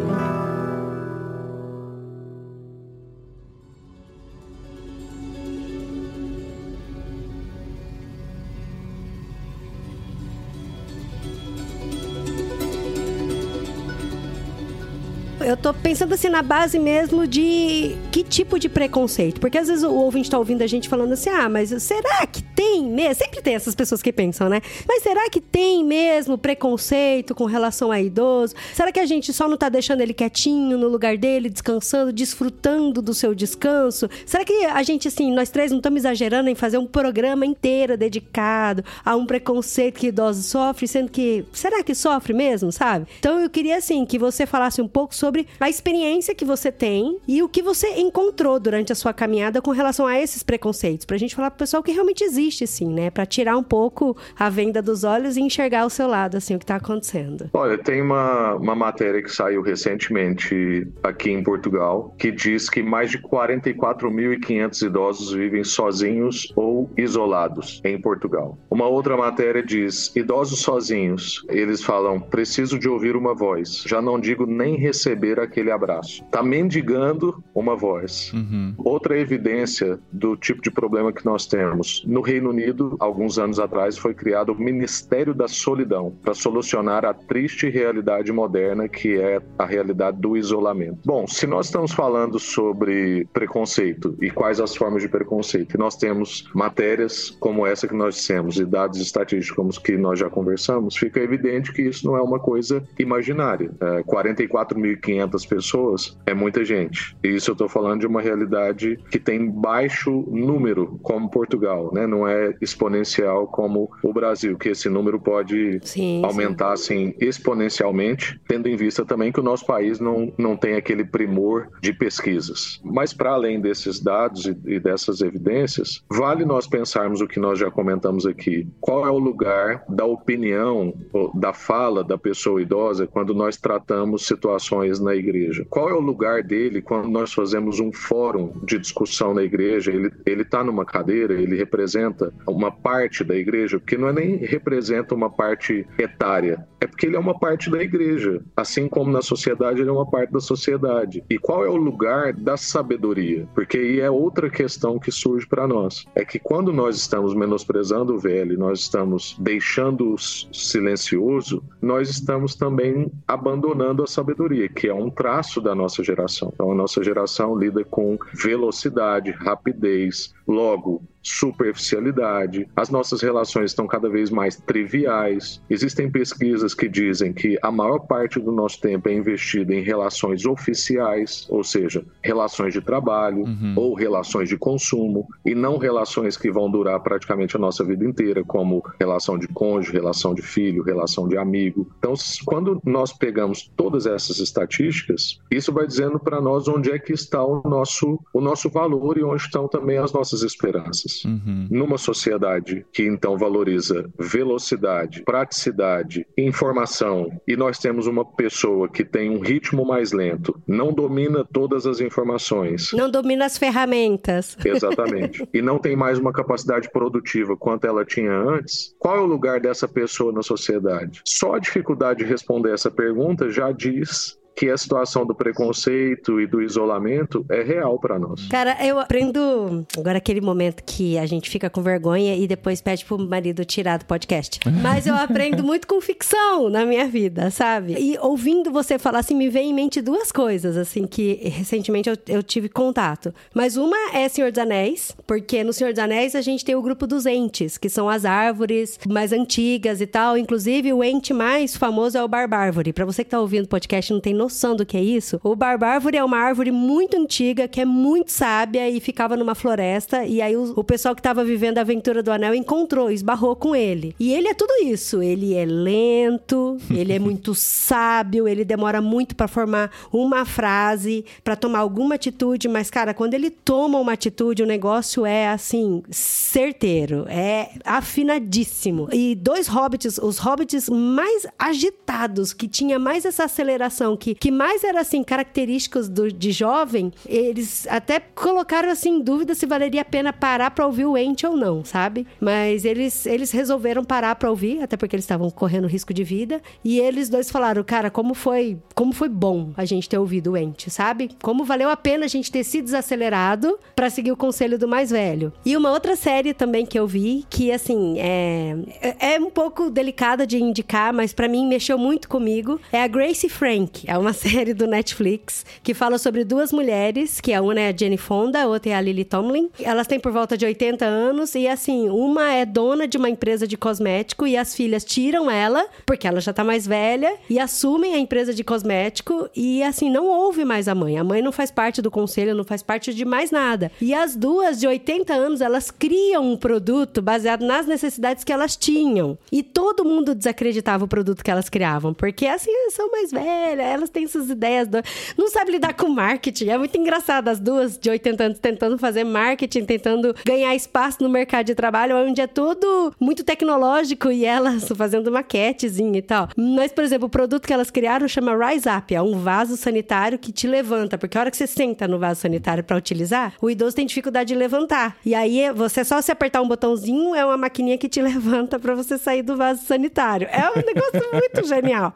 [15.47, 19.39] eu tô pensando assim na base mesmo de que tipo de preconceito.
[19.39, 22.43] Porque às vezes o ouvinte tá ouvindo a gente falando assim: ah, mas será que
[22.57, 23.23] tem mesmo?
[23.23, 24.63] Sempre tem essas pessoas que pensam, né?
[24.87, 28.55] Mas será que tem mesmo preconceito com relação a idoso?
[28.73, 32.99] Será que a gente só não tá deixando ele quietinho no lugar dele, descansando, desfrutando
[32.99, 34.09] do seu descanso?
[34.25, 37.95] Será que a gente, assim, nós três não estamos exagerando em fazer um programa inteiro
[37.95, 41.45] dedicado a um preconceito que idosos sofrem, sendo que.
[41.53, 43.05] Será que sofre mesmo, sabe?
[43.19, 47.19] Então eu queria, assim, que você falasse um pouco sobre a experiência que você tem
[47.27, 51.05] e o que você encontrou durante a sua caminhada com relação a esses preconceitos.
[51.05, 53.09] Pra gente falar pro pessoal que realmente existe, sim, né?
[53.09, 56.59] Pra tirar um pouco a venda dos olhos e enxergar o seu lado, assim, o
[56.59, 57.49] que tá acontecendo.
[57.53, 63.11] Olha, tem uma, uma matéria que saiu recentemente aqui em Portugal que diz que mais
[63.11, 68.57] de 44.500 idosos vivem sozinhos ou isolados em Portugal.
[68.69, 73.83] Uma outra matéria diz: idosos sozinhos, eles falam, preciso de ouvir uma voz.
[73.85, 76.23] Já não digo nem receber aquele abraço.
[76.25, 78.31] Tá mendigando uma voz.
[78.33, 78.73] Uhum.
[78.77, 82.03] Outra evidência do tipo de problema que nós temos.
[82.05, 87.13] No Reino Unido, alguns anos atrás, foi criado o Ministério da Solidão para solucionar a
[87.13, 90.99] triste realidade moderna que é a realidade do isolamento.
[91.03, 95.95] Bom, se nós estamos falando sobre preconceito e quais as formas de preconceito, e nós
[95.95, 100.29] temos matérias como essa que nós dissemos e dados estatísticos como os que nós já
[100.29, 103.71] conversamos, fica evidente que isso não é uma coisa imaginária.
[103.81, 107.17] É, 44.500 pessoas é muita gente.
[107.23, 112.05] E isso eu estou falando de uma realidade que tem baixo número, como Portugal, né?
[112.05, 118.67] Não é exponencial como o Brasil, que esse número pode Sim, aumentar assim exponencialmente, tendo
[118.67, 122.79] em vista também que o nosso país não, não tem aquele primor de pesquisas.
[122.83, 127.59] Mas para além desses dados e, e dessas evidências, vale nós pensarmos o que nós
[127.59, 128.67] já comentamos aqui.
[128.79, 130.93] Qual é o lugar da opinião,
[131.33, 135.65] da fala da pessoa idosa quando nós tratamos situações na igreja?
[135.69, 139.91] Qual é o lugar dele quando nós fazemos um fórum de discussão na igreja?
[139.91, 142.16] Ele ele está numa cadeira, ele representa
[142.47, 147.15] uma parte da igreja, porque não é nem representa uma parte etária, é porque ele
[147.15, 151.23] é uma parte da igreja, assim como na sociedade ele é uma parte da sociedade.
[151.29, 153.47] E qual é o lugar da sabedoria?
[153.55, 156.05] Porque aí é outra questão que surge para nós.
[156.15, 162.55] É que quando nós estamos menosprezando o velho, nós estamos deixando o silencioso, nós estamos
[162.55, 166.51] também abandonando a sabedoria, que é um traço da nossa geração.
[166.53, 174.09] Então a nossa geração lida com velocidade, rapidez, logo superficialidade, as nossas relações estão cada
[174.09, 175.61] vez mais triviais.
[175.69, 180.45] Existem pesquisas que dizem que a maior parte do nosso tempo é investido em relações
[180.45, 183.73] oficiais, ou seja, relações de trabalho Uhum.
[183.75, 188.43] ou relações de consumo, e não relações que vão durar praticamente a nossa vida inteira,
[188.43, 191.89] como relação de cônjuge, relação de filho, relação de amigo.
[191.99, 192.13] Então,
[192.45, 197.43] quando nós pegamos todas essas estatísticas, isso vai dizendo para nós onde é que está
[197.43, 201.23] o nosso, o nosso valor e onde estão também as nossas esperanças.
[201.25, 201.67] Uhum.
[201.69, 209.29] Numa sociedade que então valoriza velocidade, praticidade, informação, e nós temos uma pessoa que tem
[209.29, 212.91] um ritmo mais lento, não domina todas as informações.
[212.93, 214.57] Não domina as ferramentas.
[214.63, 215.47] Exatamente.
[215.53, 219.59] e não tem mais uma capacidade produtiva quanto ela tinha antes, qual é o lugar
[219.59, 221.21] dessa pessoa na sociedade?
[221.25, 226.47] Só a dificuldade de responder essa pergunta já diz que a situação do preconceito e
[226.47, 228.47] do isolamento é real para nós.
[228.47, 229.85] Cara, eu aprendo.
[229.95, 233.99] Agora, aquele momento que a gente fica com vergonha e depois pede pro marido tirar
[233.99, 234.59] do podcast.
[234.81, 237.95] Mas eu aprendo muito com ficção na minha vida, sabe?
[237.99, 242.17] E ouvindo você falar assim, me vem em mente duas coisas, assim, que recentemente eu,
[242.27, 243.31] eu tive contato.
[243.53, 246.81] Mas uma é Senhor dos Anéis, porque no Senhor dos Anéis a gente tem o
[246.81, 250.35] grupo dos entes, que são as árvores mais antigas e tal.
[250.35, 252.91] Inclusive, o ente mais famoso é o Barbárvore.
[252.91, 255.39] Pra você que tá ouvindo o podcast e não tem noção do que é isso,
[255.43, 260.25] o Barbárvore é uma árvore muito antiga, que é muito sábia e ficava numa floresta.
[260.25, 263.75] E aí o, o pessoal que tava vivendo a aventura do anel encontrou, esbarrou com
[263.75, 264.15] ele.
[264.19, 265.21] E ele é tudo isso.
[265.21, 271.55] Ele é lento, ele é muito sábio, ele demora muito pra formar uma frase, pra
[271.55, 277.25] tomar alguma atitude, mas cara, quando ele toma uma atitude, o negócio é assim, certeiro,
[277.27, 279.09] é afinadíssimo.
[279.11, 284.83] E dois hobbits, os hobbits mais agitados, que tinha mais essa aceleração, que, que mais
[284.83, 290.05] era assim, característicos do, de jovem, eles até colocaram assim em dúvida se valeria a
[290.05, 292.27] pena parar pra ouvir o Ent ou não, sabe?
[292.39, 296.61] Mas eles, eles resolveram parar pra ouvir, até porque eles estavam correndo risco de vida,
[296.83, 300.57] e eles dois falaram, cara, como foi, como foi bom a gente ter ouvido o
[300.57, 301.29] Ent, sabe?
[301.41, 305.11] Como valeu a pena a gente ter se desacelerado pra seguir o conselho do mais
[305.11, 305.53] velho.
[305.65, 309.89] E uma outra série também que eu vi, que assim, é, é é um pouco
[309.89, 314.03] delicada de indicar, mas pra mim mexeu muito comigo, é a Grace Frank.
[314.07, 317.87] É uma uma série do Netflix que fala sobre duas mulheres, que a uma é
[317.87, 319.69] a Jenny Fonda, a outra é a Lily Tomlin.
[319.79, 323.65] Elas têm por volta de 80 anos e assim, uma é dona de uma empresa
[323.65, 328.15] de cosmético e as filhas tiram ela, porque ela já tá mais velha, e assumem
[328.15, 331.17] a empresa de cosmético e assim, não ouve mais a mãe.
[331.17, 333.93] A mãe não faz parte do conselho, não faz parte de mais nada.
[334.01, 338.75] E as duas de 80 anos, elas criam um produto baseado nas necessidades que elas
[338.75, 339.37] tinham.
[339.49, 343.85] E todo mundo desacreditava o produto que elas criavam, porque assim, elas são mais velhas,
[343.85, 344.97] elas têm suas ideias, do...
[345.37, 346.69] não sabe lidar com marketing.
[346.69, 351.29] É muito engraçado as duas de 80 anos tentando fazer marketing, tentando ganhar espaço no
[351.29, 356.49] mercado de trabalho, onde é tudo muito tecnológico e elas fazendo maquetezinha e tal.
[356.55, 360.39] Mas, por exemplo, o produto que elas criaram chama Rise Up, é um vaso sanitário
[360.39, 363.69] que te levanta, porque a hora que você senta no vaso sanitário para utilizar, o
[363.69, 365.17] idoso tem dificuldade de levantar.
[365.25, 368.95] E aí, você só se apertar um botãozinho, é uma maquininha que te levanta para
[368.95, 370.47] você sair do vaso sanitário.
[370.51, 372.13] É um negócio muito genial.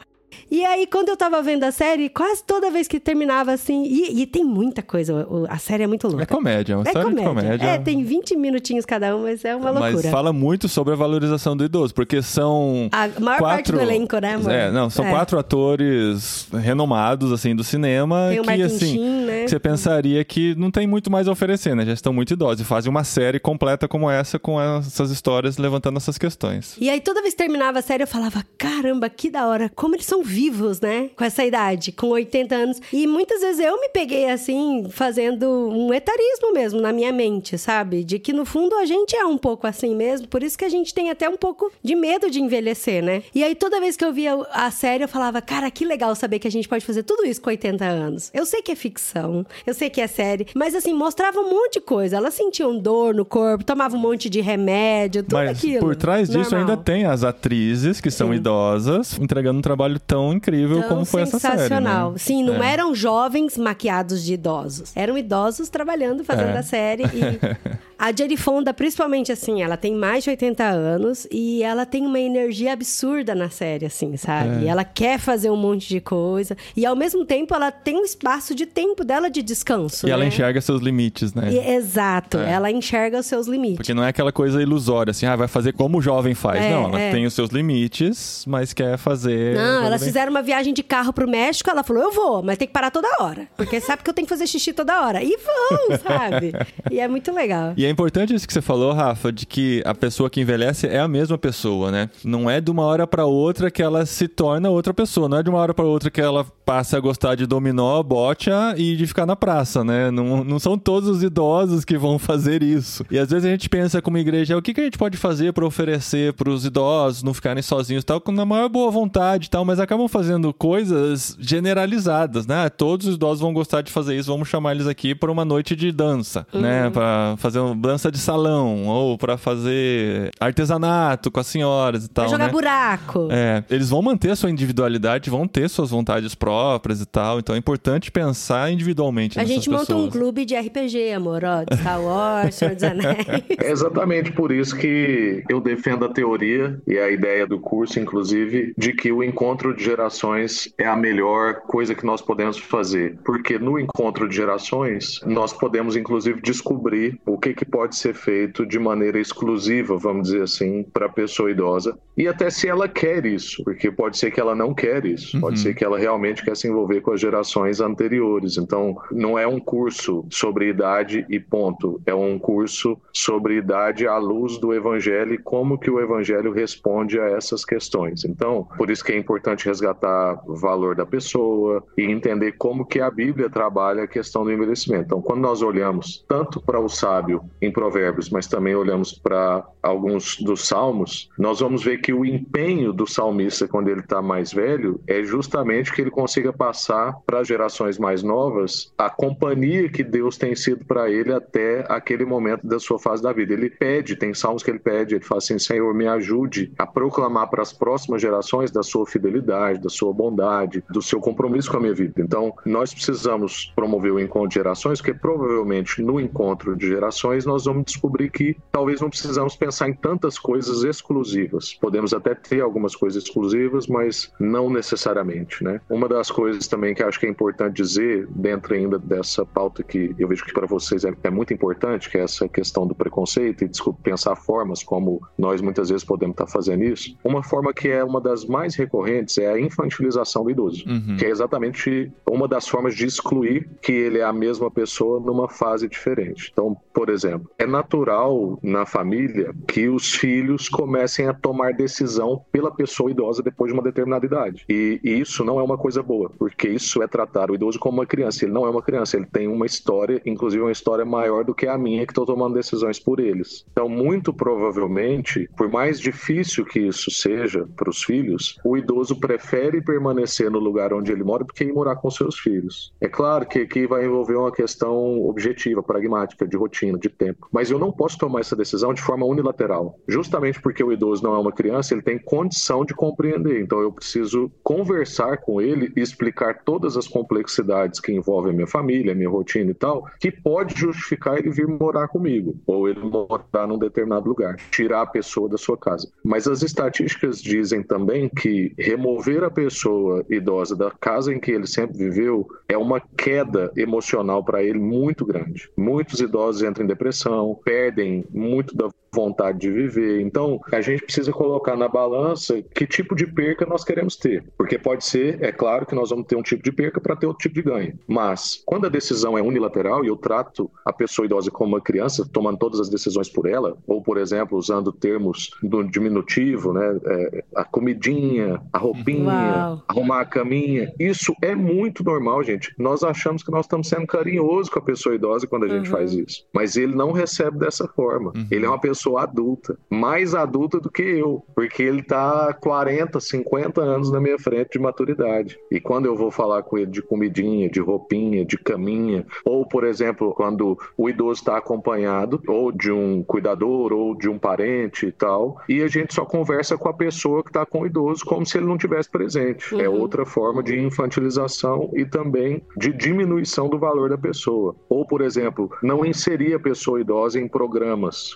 [0.49, 3.83] E aí, quando eu tava vendo a série, quase toda vez que terminava assim.
[3.83, 6.23] E, e tem muita coisa, a série é muito louca.
[6.23, 7.33] É comédia, é uma é história comédia.
[7.33, 7.65] de comédia.
[7.65, 9.93] É, tem 20 minutinhos cada um, mas é uma loucura.
[9.93, 12.89] Mas fala muito sobre a valorização do idoso, porque são.
[12.91, 13.45] A maior quatro...
[13.45, 14.51] parte do elenco, né, amor?
[14.51, 15.09] É, não, são é.
[15.09, 18.27] quatro atores renomados, assim, do cinema.
[18.29, 19.43] Tem o que, Martin assim, Sheen, né?
[19.43, 21.85] que você pensaria que não tem muito mais a oferecer, né?
[21.85, 22.61] Já estão muito idosos.
[22.61, 26.75] E fazem uma série completa como essa, com essas histórias levantando essas questões.
[26.79, 29.95] E aí, toda vez que terminava a série, eu falava: caramba, que da hora, como
[29.95, 31.09] eles são vivos, né?
[31.15, 32.81] Com essa idade, com 80 anos.
[32.91, 38.03] E muitas vezes eu me peguei assim, fazendo um etarismo mesmo na minha mente, sabe?
[38.03, 40.69] De que no fundo a gente é um pouco assim mesmo, por isso que a
[40.69, 43.23] gente tem até um pouco de medo de envelhecer, né?
[43.33, 46.39] E aí toda vez que eu via a série, eu falava: cara, que legal saber
[46.39, 48.31] que a gente pode fazer tudo isso com 80 anos.
[48.33, 51.73] Eu sei que é ficção, eu sei que é série, mas assim, mostrava um monte
[51.75, 52.17] de coisa.
[52.17, 55.79] Elas sentiam dor no corpo, tomavam um monte de remédio, tudo Mas aquilo.
[55.79, 56.59] por trás disso Normal.
[56.71, 58.35] ainda tem as atrizes que são Sim.
[58.35, 61.53] idosas entregando um trabalho tão incrível Tão como foi essa série.
[61.59, 62.11] sensacional.
[62.11, 62.17] né?
[62.17, 62.73] Sim, não É.
[62.73, 64.91] eram jovens maquiados de idosos.
[64.93, 66.57] Eram idosos trabalhando, fazendo É.
[66.57, 67.03] a série.
[67.03, 67.07] E
[67.97, 72.19] a Jodie Fonda, principalmente assim, ela tem mais de 80 anos e ela tem uma
[72.19, 74.65] energia absurda na série, assim, sabe?
[74.65, 74.67] É.
[74.69, 76.57] Ela quer fazer um monte de coisa.
[76.75, 80.05] E ao mesmo tempo, ela tem um espaço de tempo dela de descanso.
[80.07, 80.27] E ela né?
[80.27, 81.53] enxerga seus limites, né?
[81.53, 82.51] E- exato, É.
[82.51, 83.77] ela enxerga os seus limites.
[83.77, 86.61] Porque não é aquela coisa ilusória, assim, ah, vai fazer como o jovem faz.
[86.61, 87.11] É, não, ela é.
[87.11, 89.55] tem os seus limites, mas quer fazer.
[89.55, 92.57] Não, coisa elas fizeram uma viagem de carro pro México, ela falou, eu vou, mas
[92.57, 93.47] tem que parar toda hora.
[93.55, 95.23] Porque sabe que eu tenho que fazer xixi toda hora.
[95.23, 96.51] E vão, sabe?
[96.89, 97.73] E é muito legal.
[97.77, 100.99] E é importante isso que você falou, Rafa, de que a pessoa que envelhece é
[100.99, 102.09] a mesma pessoa, né?
[102.23, 105.29] Não é de uma hora pra outra que ela se torna outra pessoa.
[105.29, 108.73] Não é de uma hora pra outra que ela passa a gostar de dominó, bocha
[108.77, 110.09] e de ficar na praça, né?
[110.09, 113.05] Não, não são todos os idosos que vão fazer isso.
[113.11, 115.53] E às vezes a gente pensa como igreja, o que, que a gente pode fazer
[115.53, 119.49] pra oferecer pros idosos não ficarem sozinhos e tal, com a maior boa vontade e
[119.49, 122.69] tal, mas acabam fazendo coisas generalizadas, né?
[122.69, 125.75] Todos os idosos vão gostar de fazer isso, vamos chamar eles aqui para uma noite
[125.75, 126.89] de dança, né?
[126.89, 132.25] Pra fazer uma dança de salão ou pra fazer artesanato com as senhoras e tal,
[132.25, 132.51] Pra jogar né?
[132.53, 133.27] buraco.
[133.31, 137.53] É, eles vão manter a sua individualidade, vão ter suas vontades próprias e tal, então
[137.53, 140.11] é importante pensar individualmente A gente monta um pessoas.
[140.13, 143.01] clube de RPG, amor, ó, de Star Wars, Senhor dos Anéis.
[143.61, 148.73] É exatamente por isso que eu defendo a teoria e a ideia do curso, inclusive,
[148.77, 153.17] de que o encontro de gerações é a melhor coisa que nós podemos fazer.
[153.25, 158.65] Porque no encontro de gerações, nós podemos, inclusive, descobrir o que, que pode ser feito
[158.65, 161.97] de maneira exclusiva, vamos dizer assim, para a pessoa idosa.
[162.15, 165.59] E até se ela quer isso, porque pode ser que ela não quer isso, pode
[165.59, 168.57] ser que ela realmente quer se envolver com as gerações anteriores.
[168.57, 172.01] Então, não é um curso sobre idade e ponto.
[172.05, 177.19] É um curso sobre idade à luz do evangelho e como que o evangelho responde
[177.19, 178.23] a essas questões.
[178.25, 182.99] Então, por isso que é importante resgatar o valor da pessoa e entender como que
[182.99, 185.05] a Bíblia trabalha a questão do envelhecimento.
[185.05, 190.37] Então, quando nós olhamos tanto para o sábio em Provérbios, mas também olhamos para alguns
[190.37, 194.99] dos salmos, nós vamos ver que o empenho do salmista quando ele está mais velho
[195.07, 200.37] é justamente que ele consiga passar para as gerações mais novas a companhia que Deus
[200.37, 203.53] tem sido para ele até aquele momento da sua fase da vida.
[203.53, 207.49] Ele pede, tem salmos que ele pede, ele fala assim: Senhor, me ajude a proclamar
[207.49, 211.79] para as próximas gerações da sua fidelidade, da sua bondade, do seu compromisso com a
[211.79, 212.21] minha vida.
[212.21, 217.65] Então, nós precisamos promover o encontro de gerações, porque provavelmente no encontro de gerações nós
[217.65, 221.73] vamos descobrir que talvez não precisamos pensar em tantas coisas exclusivas.
[221.75, 225.81] Podemos até ter algumas coisas exclusivas, mas não necessariamente, né?
[225.89, 230.15] Uma das coisas também que acho que é importante dizer dentro ainda dessa pauta que
[230.17, 233.63] eu vejo que para vocês é, é, muito importante, que é essa questão do preconceito
[233.63, 237.15] e desculpe, pensar formas como nós muitas vezes podemos estar fazendo isso.
[237.23, 241.15] Uma forma que é uma das mais recorrentes é a infantilização do idoso, uhum.
[241.17, 245.49] que é exatamente uma das formas de excluir que ele é a mesma pessoa numa
[245.49, 246.49] fase diferente.
[246.51, 252.71] Então, por exemplo, é natural na família que os filhos comecem a tomar decisão pela
[252.71, 254.65] pessoa idosa depois de uma determinada idade.
[254.69, 257.97] E, e isso não é uma coisa boa, porque isso é tratar o idoso como
[257.97, 258.45] uma criança.
[258.45, 261.67] Ele não é uma criança, ele tem uma história, inclusive uma história maior do que
[261.67, 263.65] a minha, que estou tomando decisões por eles.
[263.71, 269.81] Então, muito provavelmente, por mais difícil que isso seja para os filhos, o idoso prefere
[269.81, 272.93] permanecer no lugar onde ele mora do que ir morar com seus filhos.
[272.99, 277.47] É claro que aqui vai envolver uma questão objetiva, pragmática, de rotina, de tempo.
[277.51, 279.97] Mas eu não posso tomar essa decisão de forma unilateral.
[280.05, 283.61] Justamente porque o idoso não é uma criança, ele tem condição de compreender.
[283.61, 288.67] Então, eu preciso conversar com ele e explicar todas as complexidades que envolvem a minha
[288.67, 292.99] família, a minha rotina e tal, que pode justificar ele vir morar comigo, ou ele
[292.99, 296.11] morar num determinado lugar, tirar a pessoa da sua casa.
[296.23, 301.67] Mas as estatísticas dizem também que remover a pessoa idosa da casa em que ele
[301.67, 305.69] sempre viveu é uma queda emocional para ele muito grande.
[305.77, 310.21] Muitos idosos entram em depressão, perdem muito da vontade de viver.
[310.21, 314.43] Então, a gente precisa colocar na balança que tipo de perca nós queremos ter.
[314.57, 317.27] Porque pode ser, é claro que nós vamos ter um tipo de perca para ter
[317.27, 317.99] outro tipo de ganho.
[318.07, 322.27] Mas, quando a decisão é unilateral e eu trato a pessoa idosa como uma criança,
[322.31, 326.99] tomando todas as decisões por ela, ou, por exemplo, usando termos do diminutivo, né?
[327.05, 329.83] É, a comidinha, a roupinha, Uau.
[329.87, 332.73] arrumar a caminha, isso é muito normal, gente.
[332.77, 335.97] Nós achamos que nós estamos sendo carinhosos com a pessoa idosa quando a gente uhum.
[335.97, 336.45] faz isso.
[336.53, 338.31] Mas ele não recebe dessa forma.
[338.35, 338.47] Uhum.
[338.49, 343.19] Ele é uma pessoa pessoa adulta, mais adulta do que eu, porque ele tá 40,
[343.19, 345.57] 50 anos na minha frente de maturidade.
[345.71, 349.83] E quando eu vou falar com ele de comidinha, de roupinha, de caminha, ou por
[349.83, 355.11] exemplo, quando o idoso está acompanhado ou de um cuidador ou de um parente e
[355.11, 358.45] tal, e a gente só conversa com a pessoa que está com o idoso como
[358.45, 359.73] se ele não tivesse presente.
[359.73, 359.81] É uhum.
[359.81, 364.75] É outra forma de infantilização e também de diminuição do valor da pessoa.
[364.87, 368.35] Ou, por exemplo, não inserir a pessoa idosa em programas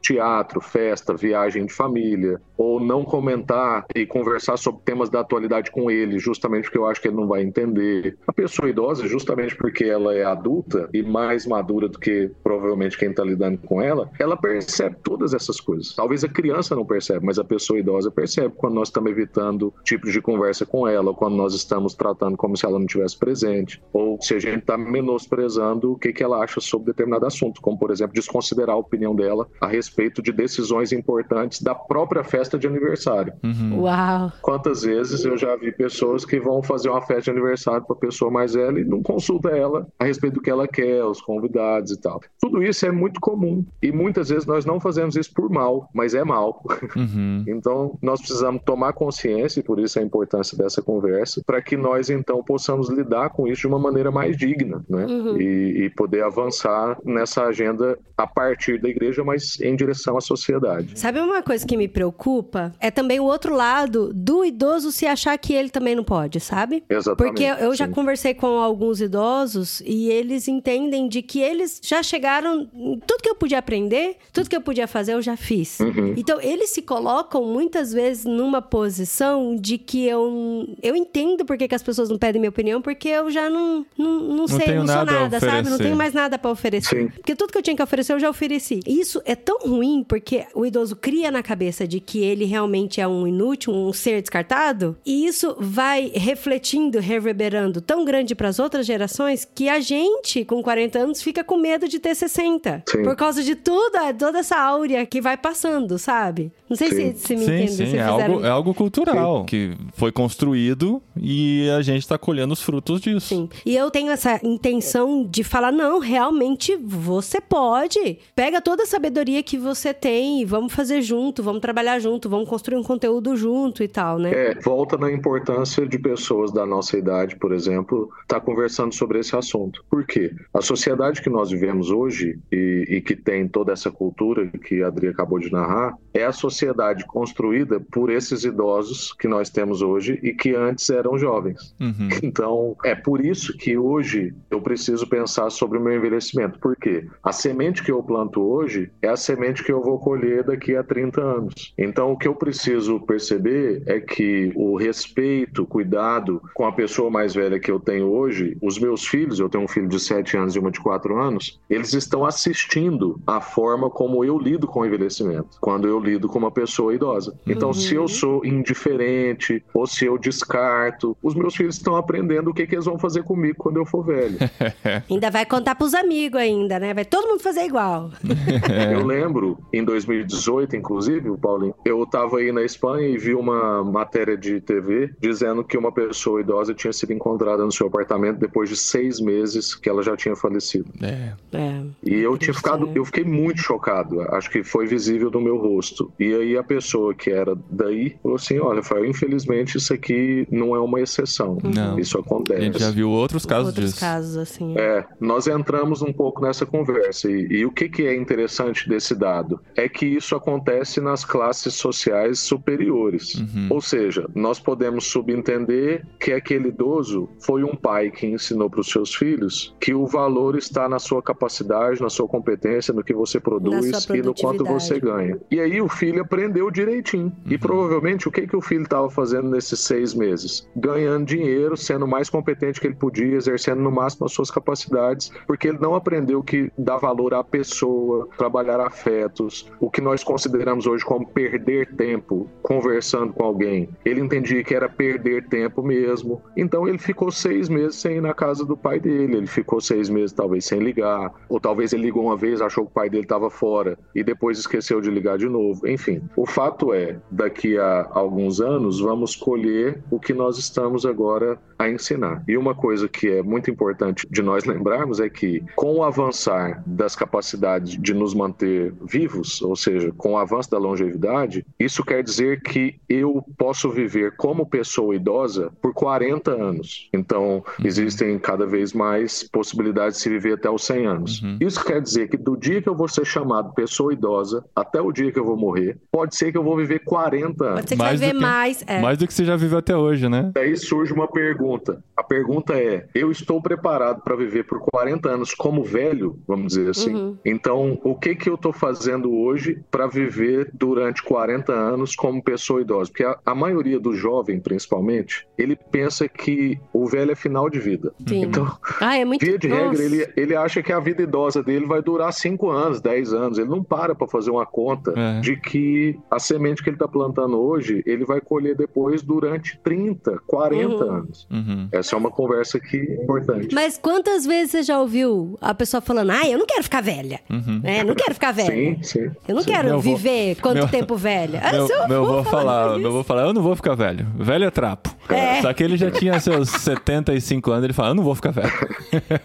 [0.00, 5.90] teatro, festa, viagem de família, ou não comentar e conversar sobre temas da atualidade com
[5.90, 8.16] ele, justamente porque eu acho que ele não vai entender.
[8.26, 13.10] A pessoa idosa, justamente porque ela é adulta e mais madura do que provavelmente quem
[13.10, 15.94] está lidando com ela, ela percebe todas essas coisas.
[15.94, 20.12] Talvez a criança não percebe, mas a pessoa idosa percebe quando nós estamos evitando tipos
[20.12, 23.82] de conversa com ela, ou quando nós estamos tratando como se ela não estivesse presente,
[23.92, 27.78] ou se a gente está menosprezando o que, que ela acha sobre determinado assunto, como
[27.78, 32.66] por exemplo desconsiderar a opinião dela a respeito de decisões importantes da própria festa de
[32.66, 33.32] aniversário.
[33.42, 33.82] Uhum.
[33.82, 34.32] Uau!
[34.42, 37.98] Quantas vezes eu já vi pessoas que vão fazer uma festa de aniversário para a
[37.98, 41.92] pessoa mais velha e não consulta ela a respeito do que ela quer, os convidados
[41.92, 42.20] e tal.
[42.40, 46.14] Tudo isso é muito comum e muitas vezes nós não fazemos isso por mal, mas
[46.14, 46.62] é mal.
[46.94, 47.44] Uhum.
[47.48, 52.10] então nós precisamos tomar consciência e por isso a importância dessa conversa para que nós
[52.10, 55.06] então possamos lidar com isso de uma maneira mais digna, né?
[55.06, 55.40] Uhum.
[55.40, 60.98] E, e poder avançar nessa agenda a partir da igreja, mas em direção à sociedade.
[60.98, 62.72] Sabe uma coisa que me preocupa?
[62.80, 66.84] É também o outro lado do idoso se achar que ele também não pode, sabe?
[66.88, 67.16] Exatamente.
[67.16, 72.66] Porque eu já conversei com alguns idosos e eles entendem de que eles já chegaram.
[73.06, 75.80] Tudo que eu podia aprender, tudo que eu podia fazer, eu já fiz.
[75.80, 76.14] Uhum.
[76.16, 81.74] Então, eles se colocam muitas vezes numa posição de que eu, eu entendo porque que
[81.74, 84.86] as pessoas não pedem minha opinião, porque eu já não, não, não, não sei, não
[84.86, 85.70] sou nada, sabe?
[85.70, 87.02] Não tenho mais nada para oferecer.
[87.02, 87.08] Sim.
[87.08, 88.80] Porque tudo que eu tinha que oferecer, eu já ofereci.
[88.86, 93.06] Isso é tão ruim porque o idoso cria na cabeça de que ele realmente é
[93.06, 98.86] um inútil, um ser descartado, e isso vai refletindo, reverberando tão grande para as outras
[98.86, 102.84] gerações que a gente, com 40 anos, fica com medo de ter 60.
[102.88, 103.02] Sim.
[103.02, 106.52] Por causa de tudo, toda essa áurea que vai passando, sabe?
[106.68, 107.72] Não sei se, se me entende.
[107.72, 107.96] Sim, sim.
[107.98, 109.46] É, algo, é algo cultural sim.
[109.46, 113.26] que foi construído e a gente está colhendo os frutos disso.
[113.26, 113.48] Sim.
[113.66, 118.18] E eu tenho essa intenção de falar: não, realmente você pode.
[118.34, 122.48] Pega toda a sabedoria que você tem e vamos fazer junto, vamos trabalhar junto, vamos
[122.48, 124.32] construir um conteúdo junto e tal, né?
[124.32, 129.18] É, volta na importância de pessoas da nossa idade, por exemplo, estar tá conversando sobre
[129.18, 129.84] esse assunto.
[129.90, 130.34] Por quê?
[130.52, 134.88] A sociedade que nós vivemos hoje e, e que tem toda essa cultura que a
[134.88, 140.18] Adri acabou de narrar, é a sociedade construída por esses idosos que nós temos hoje
[140.22, 141.74] e que antes eram jovens.
[141.80, 142.08] Uhum.
[142.22, 146.58] Então, é por isso que hoje eu preciso pensar sobre o meu envelhecimento.
[146.58, 147.06] Por quê?
[147.22, 150.82] A semente que eu planto hoje é a semente que eu vou colher daqui a
[150.82, 151.72] 30 anos.
[151.78, 157.34] Então, o que eu preciso perceber é que o respeito, cuidado com a pessoa mais
[157.34, 160.56] velha que eu tenho hoje, os meus filhos, eu tenho um filho de 7 anos
[160.56, 164.86] e uma de 4 anos, eles estão assistindo a forma como eu lido com o
[164.86, 167.38] envelhecimento, quando eu lido com uma pessoa idosa.
[167.46, 167.74] Então, uhum.
[167.74, 172.66] se eu sou indiferente ou se eu descarto, os meus filhos estão aprendendo o que,
[172.66, 174.38] que eles vão fazer comigo quando eu for velho.
[175.10, 176.94] ainda vai contar pros amigos ainda, né?
[176.94, 178.10] Vai todo mundo fazer igual.
[178.92, 184.36] eu lembro, em 2018, inclusive, Paulinho, eu estava aí na Espanha e vi uma matéria
[184.36, 188.76] de TV dizendo que uma pessoa idosa tinha sido encontrada no seu apartamento depois de
[188.76, 190.86] seis meses que ela já tinha falecido.
[191.02, 191.32] É.
[191.52, 194.20] é e eu tinha ficado, eu fiquei muito chocado.
[194.34, 196.12] Acho que foi visível no meu rosto.
[196.18, 200.74] E aí a pessoa que era daí falou assim: olha, Rafael, infelizmente isso aqui não
[200.74, 201.58] é uma exceção.
[201.62, 201.98] Não.
[201.98, 202.60] Isso acontece.
[202.60, 204.00] A gente já viu outros casos outros disso.
[204.00, 204.74] casos, assim.
[204.78, 207.30] É, nós entramos um pouco nessa conversa.
[207.30, 209.60] E, e, o que, que é interessante desse dado?
[209.76, 213.34] É que isso acontece nas classes sociais superiores.
[213.34, 213.68] Uhum.
[213.70, 218.88] Ou seja, nós podemos subentender que aquele idoso foi um pai que ensinou para os
[218.88, 223.40] seus filhos que o valor está na sua capacidade, na sua competência, no que você
[223.40, 225.38] produz e no quanto você ganha.
[225.50, 227.26] E aí o filho aprendeu direitinho.
[227.26, 227.52] Uhum.
[227.52, 230.68] E provavelmente o que, que o filho estava fazendo nesses seis meses?
[230.76, 235.68] Ganhando dinheiro, sendo mais competente que ele podia, exercendo no máximo as suas capacidades, porque
[235.68, 241.04] ele não aprendeu que dá valor à pessoa, trabalhar afetos, o que nós consideramos hoje
[241.04, 243.88] como perder tempo conversando com alguém.
[244.04, 246.42] Ele entendia que era perder tempo mesmo.
[246.56, 249.38] Então ele ficou seis meses sem ir na casa do pai dele.
[249.38, 252.90] Ele ficou seis meses talvez sem ligar, ou talvez ele ligou uma vez, achou que
[252.90, 255.88] o pai dele estava fora e depois esqueceu de ligar de novo.
[255.88, 261.58] Enfim, o fato é, daqui a alguns anos vamos colher o que nós estamos agora
[261.78, 262.42] a ensinar.
[262.46, 266.82] E uma coisa que é muito importante de nós lembrarmos é que com o avançar
[266.86, 272.22] das capacidades de nos manter vivos, ou seja, com o avanço da longevidade, isso quer
[272.22, 277.08] dizer que eu posso viver como pessoa idosa por 40 anos.
[277.12, 277.84] Então, uhum.
[277.84, 281.42] existem cada vez mais possibilidades de se viver até os 100 anos.
[281.42, 281.58] Uhum.
[281.60, 285.12] Isso quer dizer que do dia que eu vou ser chamado pessoa idosa até o
[285.12, 287.74] dia que eu vou morrer, pode ser que eu vou viver 40 anos.
[287.76, 288.84] Pode ser que mais vai viver mais.
[288.86, 289.00] É.
[289.00, 290.50] Mais do que você já viveu até hoje, né?
[290.54, 292.02] Daí surge uma pergunta.
[292.16, 296.90] A pergunta é: eu estou preparado para viver por 40 anos como velho, vamos dizer
[296.90, 297.14] assim?
[297.14, 297.38] Uhum.
[297.44, 302.80] Então, o que que eu estou fazendo hoje para viver durante 40 anos como pessoa
[302.80, 303.10] idosa?
[303.10, 307.78] Porque a, a, maioria do jovem, principalmente, ele pensa que o velho é final de
[307.78, 308.12] vida.
[308.26, 308.44] Sim.
[308.44, 309.44] Então, ah, é muito...
[309.44, 309.82] via de Nossa.
[309.82, 313.58] regra, ele, ele acha que a vida idosa dele vai durar 5 anos, 10 anos.
[313.58, 315.40] Ele não para para fazer uma conta é.
[315.40, 320.38] de que a semente que ele está plantando hoje, ele vai colher depois durante 30,
[320.46, 321.12] 40 uhum.
[321.12, 321.46] anos.
[321.50, 321.88] Uhum.
[321.92, 323.74] Essa é uma conversa que é importante.
[323.74, 327.40] Mas quantas vezes você já ouviu a pessoa falando, ah, eu não quero ficar velha.
[327.50, 327.80] Uhum.
[327.84, 328.61] É, não quero ficar velha.
[328.66, 329.30] Sim, sim.
[329.48, 329.70] Eu não sim.
[329.70, 331.60] quero meu viver vou, quanto meu, tempo velha.
[331.62, 334.26] Ah, meu, eu meu vou falar, meu vou falar, eu não vou ficar velho.
[334.36, 335.14] Velho é trapo.
[335.28, 335.62] É.
[335.62, 338.72] Só que ele já tinha seus 75 anos, ele fala, eu não vou ficar velho.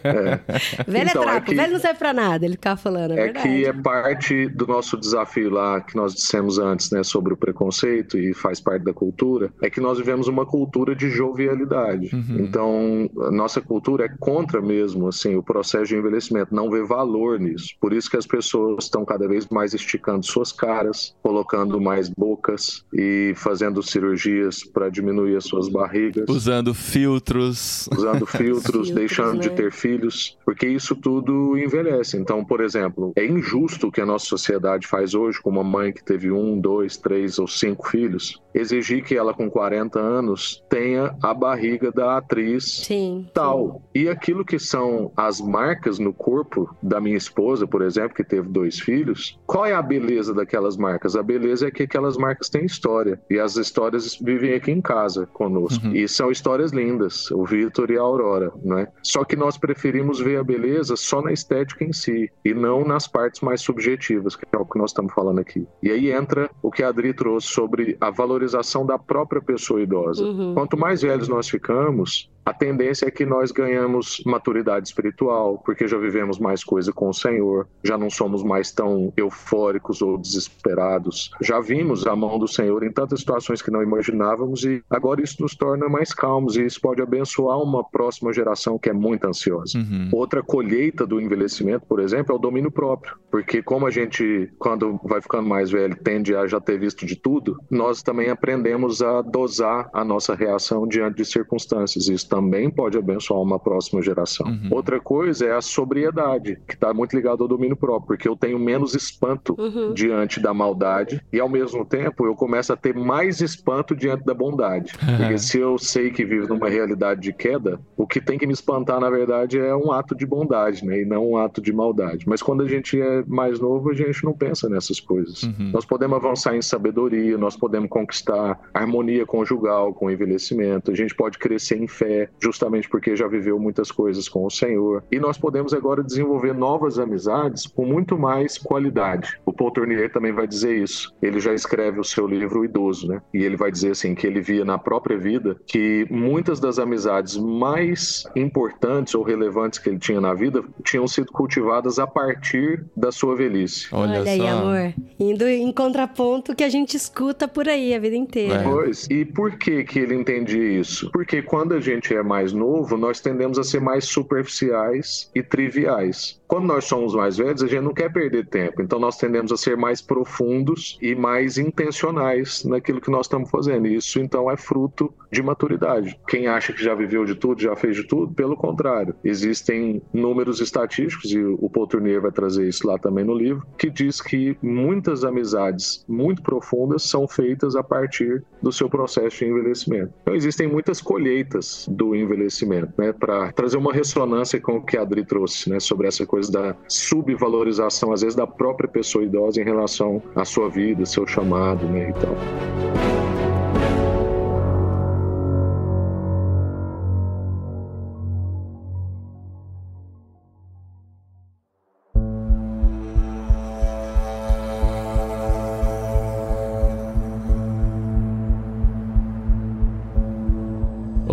[0.04, 0.40] É.
[0.88, 3.20] Velho Então, é é trapo, que- velho não serve pra nada, ele ficava falando, é,
[3.20, 3.48] É verdade.
[3.48, 8.18] que é parte do nosso desafio lá que nós dissemos antes, né, sobre o preconceito
[8.18, 12.10] e faz parte da cultura, é que nós vivemos uma cultura de jovialidade.
[12.14, 12.38] Uhum.
[12.40, 17.40] Então, a nossa cultura é contra mesmo, assim, o processo de envelhecimento, não vê valor
[17.40, 17.68] nisso.
[17.80, 22.86] Por isso que as pessoas estão cada vez mais esticando suas caras, colocando mais bocas
[22.94, 26.26] e fazendo cirurgias para diminuir as suas barrigas.
[26.30, 27.90] Usando filtros.
[27.92, 29.56] usando filtros, Filtros, deixando de né?
[29.56, 32.18] ter filhos, porque isso tudo envelhece.
[32.18, 35.92] Então, por exemplo, é injusto o que a nossa sociedade faz hoje com uma mãe
[35.92, 41.16] que teve um, dois, três ou cinco filhos, exigir que ela com 40 anos tenha
[41.22, 43.28] a barriga da atriz Sim.
[43.34, 43.82] tal.
[43.94, 48.48] E aquilo que são as marcas no corpo da minha esposa, por exemplo, que teve
[48.50, 51.18] dois filhos, qual é a beleza daquelas marcas?
[51.18, 53.20] A beleza é que aquelas marcas têm história.
[53.30, 55.86] E as histórias vivem aqui em casa conosco.
[55.86, 55.94] Uhum.
[55.94, 58.88] E são histórias lindas, o Vitor e a Aurora, né?
[59.04, 63.10] Só que nós preferimos ver a beleza só na estética em si e não nas
[63.10, 65.68] partes mais subjetivas, que é o que nós estamos falando aqui.
[65.84, 70.24] E aí entra o que a Adri trouxe sobre a valorização da própria pessoa idosa.
[70.24, 70.54] Uhum.
[70.54, 75.98] Quanto mais velhos nós ficamos, a tendência é que nós ganhamos maturidade espiritual, porque já
[75.98, 81.30] vivemos mais coisa com o Senhor, já não somos mais tão eufóricos ou desesperados.
[81.42, 85.42] Já vimos a mão do Senhor em tantas situações que não imaginávamos e agora isso
[85.42, 89.78] nos torna mais calmos e isso pode abençoar uma próxima geração que é muito ansiosa.
[89.78, 90.10] Uhum.
[90.14, 94.98] Outra colheita do envelhecimento, por exemplo, é o domínio próprio, porque como a gente, quando
[95.04, 99.22] vai ficando mais velho, tende a já ter visto de tudo, nós também aprendemos a
[99.22, 102.08] dosar a nossa reação diante de circunstâncias.
[102.08, 104.46] Isso também pode abençoar uma próxima geração.
[104.46, 104.70] Uhum.
[104.70, 108.60] Outra coisa é a sobriedade, que está muito ligado ao domínio próprio, porque eu tenho
[108.60, 109.92] menos espanto uhum.
[109.92, 114.34] diante da maldade e, ao mesmo tempo, eu começo a ter mais espanto diante da
[114.34, 114.94] bondade.
[115.08, 115.18] Uhum.
[115.18, 118.52] Porque se eu sei que vivo numa realidade de queda, o que tem que me
[118.52, 121.02] espantar, na verdade, é um ato de bondade, né?
[121.02, 122.28] E não um ato de maldade.
[122.28, 125.44] Mas quando a gente é mais novo, a gente não pensa nessas coisas.
[125.44, 125.72] Uhum.
[125.72, 131.16] Nós podemos avançar em sabedoria, nós podemos conquistar harmonia conjugal com o envelhecimento, a gente
[131.16, 135.04] pode crescer em fé, justamente porque já viveu muitas coisas com o Senhor.
[135.12, 139.40] E nós podemos agora desenvolver novas amizades com muito mais qualidade.
[139.46, 141.14] O Paul Tournier também vai dizer isso.
[141.22, 143.22] Ele já escreve o seu livro O Idoso, né?
[143.34, 147.38] E ele vai dizer assim que ele via na própria vida que muitas das amizades
[147.38, 153.12] mais importantes ou relevantes que ele tinha na vida tinham sido cultivadas a partir da
[153.12, 153.88] sua velhice.
[153.92, 154.94] Olha, Olha aí, amor.
[155.20, 158.56] Indo em contraponto que a gente escuta por aí a vida inteira.
[158.56, 158.64] É.
[158.64, 159.08] Pois.
[159.10, 161.10] E por que que ele entendia isso?
[161.12, 166.42] Porque quando a gente é mais novo, nós tendemos a ser mais superficiais e triviais.
[166.48, 169.58] Quando nós somos mais velhos, a gente não quer perder tempo, então nós tendemos a
[169.58, 173.88] ser mais profundos e mais intencionais naquilo que nós estamos fazendo.
[173.88, 176.18] Isso então é fruto de maturidade.
[176.28, 180.62] Quem acha que já viveu de tudo, já fez de tudo, pelo contrário, existem números
[180.62, 184.58] estatísticos e o Paul Tournier vai trazer isso lá também no livro, que diz que
[184.62, 190.14] muitas amizades muito profundas são feitas a partir do seu processo de envelhecimento.
[190.22, 195.02] Então existem muitas colheitas do envelhecimento, né, para trazer uma ressonância com o que a
[195.02, 199.60] Adri trouxe, né, sobre essa coisa coisa da subvalorização, às vezes, da própria pessoa idosa
[199.60, 203.27] em relação à sua vida, seu chamado, né, e tal.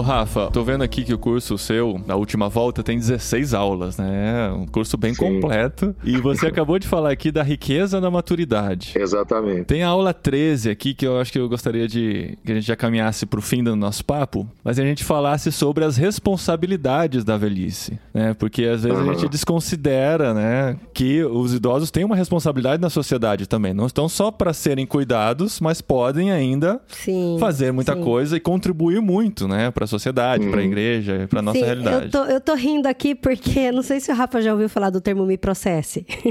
[0.05, 4.52] Rafa, tô vendo aqui que o curso seu, na última volta, tem 16 aulas, né?
[4.52, 5.24] Um curso bem Sim.
[5.24, 5.96] completo.
[6.05, 8.92] E você acabou de falar aqui da riqueza da maturidade.
[8.94, 9.64] Exatamente.
[9.64, 12.66] Tem a aula 13 aqui que eu acho que eu gostaria de que a gente
[12.66, 17.36] já caminhasse pro fim do nosso papo, mas a gente falasse sobre as responsabilidades da
[17.36, 18.34] velhice, né?
[18.34, 19.11] Porque às vezes uhum.
[19.11, 23.72] a gente desconsidera, né, que os idosos têm uma responsabilidade na sociedade também.
[23.72, 28.02] Não estão só para serem cuidados, mas podem ainda sim, fazer muita sim.
[28.02, 32.05] coisa e contribuir muito, né, para sociedade, para a igreja, para nossa Sim, realidade.
[32.07, 34.90] Eu tô, eu tô rindo aqui porque não sei se o Rafa já ouviu falar
[34.90, 36.07] do termo me processe.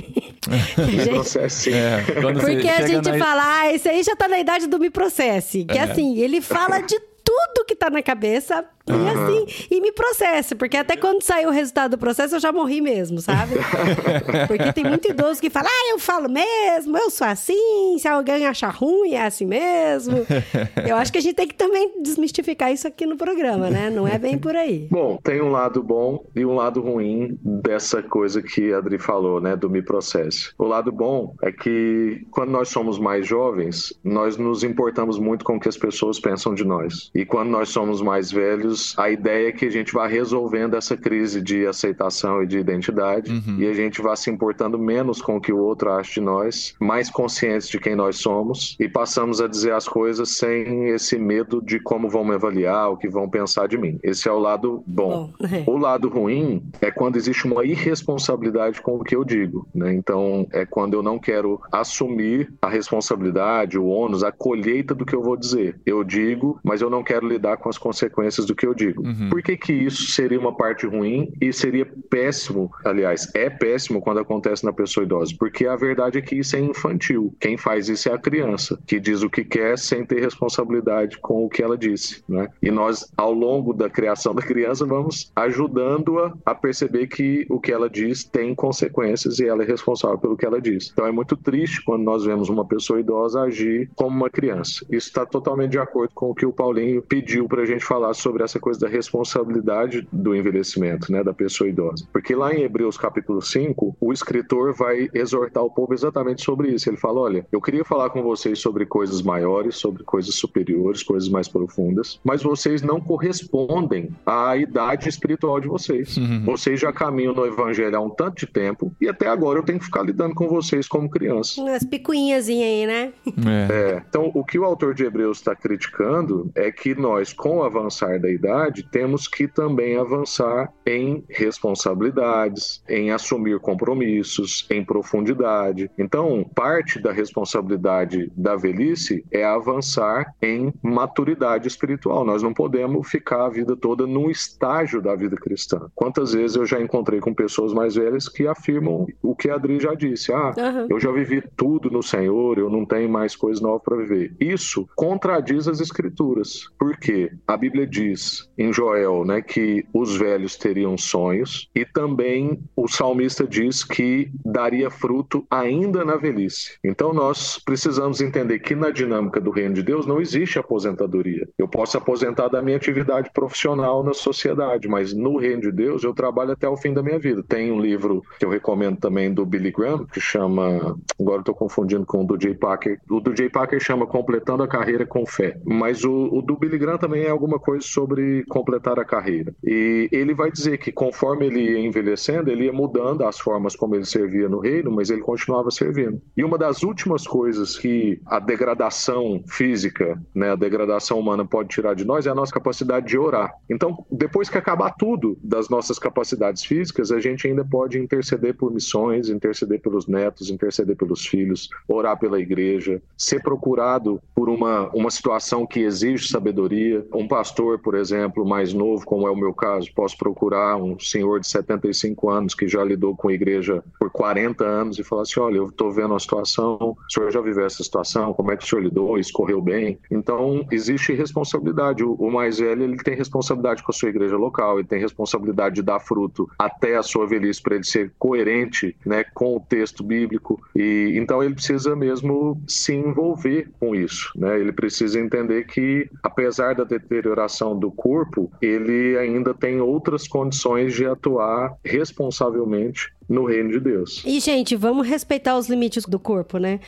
[0.78, 1.74] me processe.
[1.74, 2.03] É,
[2.39, 3.18] porque a gente na...
[3.18, 5.66] fala, ah, esse aí já tá na idade do me processe.
[5.66, 5.84] Que é.
[5.84, 9.08] assim, ele fala de tudo que tá na cabeça e uhum.
[9.08, 12.82] assim, e me processe, porque até quando saiu o resultado do processo eu já morri
[12.82, 13.56] mesmo, sabe?
[14.46, 18.46] porque tem muito idoso que fala, ah, eu falo mesmo, eu sou assim, se alguém
[18.46, 20.18] achar ruim, é assim mesmo.
[20.86, 23.90] eu acho que a gente tem que também desmistificar isso aqui no programa, né?
[23.90, 24.90] Não é bem por aí.
[24.92, 29.40] Bom, tem um lado bom e um lado ruim dessa coisa que a Adri falou,
[29.40, 30.52] né, do me processe.
[30.58, 35.56] O lado bom é que quando nós somos mais jovens, nós nos importamos muito com
[35.56, 37.10] o que as pessoas pensam de nós.
[37.16, 40.95] E quando nós somos mais velhos, a ideia é que a gente vá resolvendo essa
[40.95, 43.57] crise de aceitação e de identidade uhum.
[43.59, 46.76] e a gente vá se importando menos com o que o outro acha de nós,
[46.80, 51.61] mais conscientes de quem nós somos e passamos a dizer as coisas sem esse medo
[51.61, 53.99] de como vão me avaliar, o que vão pensar de mim.
[54.03, 55.32] Esse é o lado bom.
[55.39, 55.47] bom.
[55.47, 55.63] É.
[55.69, 59.93] O lado ruim é quando existe uma irresponsabilidade com o que eu digo, né?
[59.93, 65.15] Então, é quando eu não quero assumir a responsabilidade, o ônus, a colheita do que
[65.15, 65.80] eu vou dizer.
[65.86, 69.05] Eu digo, mas eu não quero lidar com as consequências do que que eu digo.
[69.05, 69.30] Uhum.
[69.30, 72.72] Por que, que isso seria uma parte ruim e seria péssimo?
[72.86, 76.59] Aliás, é péssimo quando acontece na pessoa idosa, porque a verdade é que isso é
[76.61, 77.36] infantil.
[77.41, 81.43] Quem faz isso é a criança, que diz o que quer sem ter responsabilidade com
[81.43, 82.24] o que ela disse.
[82.28, 82.47] Né?
[82.61, 87.72] E nós, ao longo da criação da criança, vamos ajudando-a a perceber que o que
[87.72, 90.89] ela diz tem consequências e ela é responsável pelo que ela diz.
[90.93, 94.86] Então é muito triste quando nós vemos uma pessoa idosa agir como uma criança.
[94.89, 98.14] Isso está totalmente de acordo com o que o Paulinho pediu para a gente falar
[98.14, 102.08] sobre essa essa coisa da responsabilidade do envelhecimento, né, da pessoa idosa.
[102.12, 106.89] Porque lá em Hebreus capítulo 5, o escritor vai exortar o povo exatamente sobre isso.
[106.89, 111.30] Ele fala: olha, eu queria falar com vocês sobre coisas maiores, sobre coisas superiores, coisas
[111.30, 116.18] mais profundas, mas vocês não correspondem à idade espiritual de vocês.
[116.18, 116.45] Uhum.
[116.45, 119.80] Vocês já caminham no evangelho há um tanto de tempo e até agora eu tenho
[119.80, 121.58] que ficar lidando com vocês como crianças.
[121.58, 123.14] Umas picuinhas aí, né?
[123.26, 123.74] É.
[123.74, 124.04] é.
[124.08, 128.20] Então, o que o autor de Hebreus está criticando é que nós, com o avançar
[128.20, 128.43] da idade,
[128.91, 135.89] temos que também avançar em responsabilidades, em assumir compromissos, em profundidade.
[135.98, 142.26] Então, parte da responsabilidade da velhice é avançar em maturidade espiritual.
[142.26, 145.89] Nós não podemos ficar a vida toda num estágio da vida cristã.
[145.96, 149.80] Quantas vezes eu já encontrei com pessoas mais velhas que afirmam o que a Adri
[149.80, 150.88] já disse: ah, uhum.
[150.89, 154.36] eu já vivi tudo no Senhor, eu não tenho mais coisa nova para viver.
[154.39, 160.98] Isso contradiz as Escrituras, porque a Bíblia diz em Joel né, que os velhos teriam
[160.98, 166.78] sonhos e também o salmista diz que daria fruto ainda na velhice.
[166.84, 171.48] Então nós precisamos entender que na dinâmica do reino de Deus não existe aposentadoria.
[171.58, 176.14] Eu posso aposentar da minha atividade profissional na sociedade, mas no reino de Deus eu
[176.14, 177.44] trabalho até o fim da minha vida.
[177.48, 182.06] Tem um livro que eu recomendo também do Billy Graham que chama, agora estou confundindo
[182.06, 183.00] com o do Jay Packer.
[183.10, 186.78] O do Jay Packer chama Completando a Carreira com Fé, mas o, o do Billy
[186.78, 189.53] Graham também é alguma coisa sobre completar a carreira.
[189.63, 193.95] E ele vai dizer que conforme ele ia envelhecendo, ele ia mudando as formas como
[193.95, 196.21] ele servia no reino, mas ele continuava servindo.
[196.36, 201.93] E uma das últimas coisas que a degradação física, né, a degradação humana pode tirar
[201.93, 203.53] de nós é a nossa capacidade de orar.
[203.69, 208.71] Então, depois que acabar tudo das nossas capacidades físicas, a gente ainda pode interceder por
[208.71, 215.09] missões, interceder pelos netos, interceder pelos filhos, orar pela igreja, ser procurado por uma, uma
[215.09, 217.05] situação que exige sabedoria.
[217.13, 218.12] Um pastor, por exemplo,
[218.45, 222.68] mais novo, como é o meu caso, posso procurar um senhor de 75 anos que
[222.68, 226.14] já lidou com a igreja por 40 anos e falar assim: olha, eu estou vendo
[226.14, 229.61] a situação, o senhor já viveu essa situação, como é que o senhor lidou, escorreu
[229.61, 229.97] bem?
[230.11, 232.03] Então, existe responsabilidade.
[232.03, 235.82] O mais velho ele tem responsabilidade com a sua igreja local, ele tem responsabilidade de
[235.82, 240.61] dar fruto até a sua velhice para ele ser coerente né, com o texto bíblico.
[240.76, 244.32] E então ele precisa mesmo se envolver com isso.
[244.36, 244.59] Né?
[244.59, 251.06] Ele precisa entender que, apesar da deterioração do corpo, ele ainda tem outras condições de
[251.06, 254.22] atuar responsavelmente no reino de Deus.
[254.26, 256.82] E, gente, vamos respeitar os limites do corpo, né?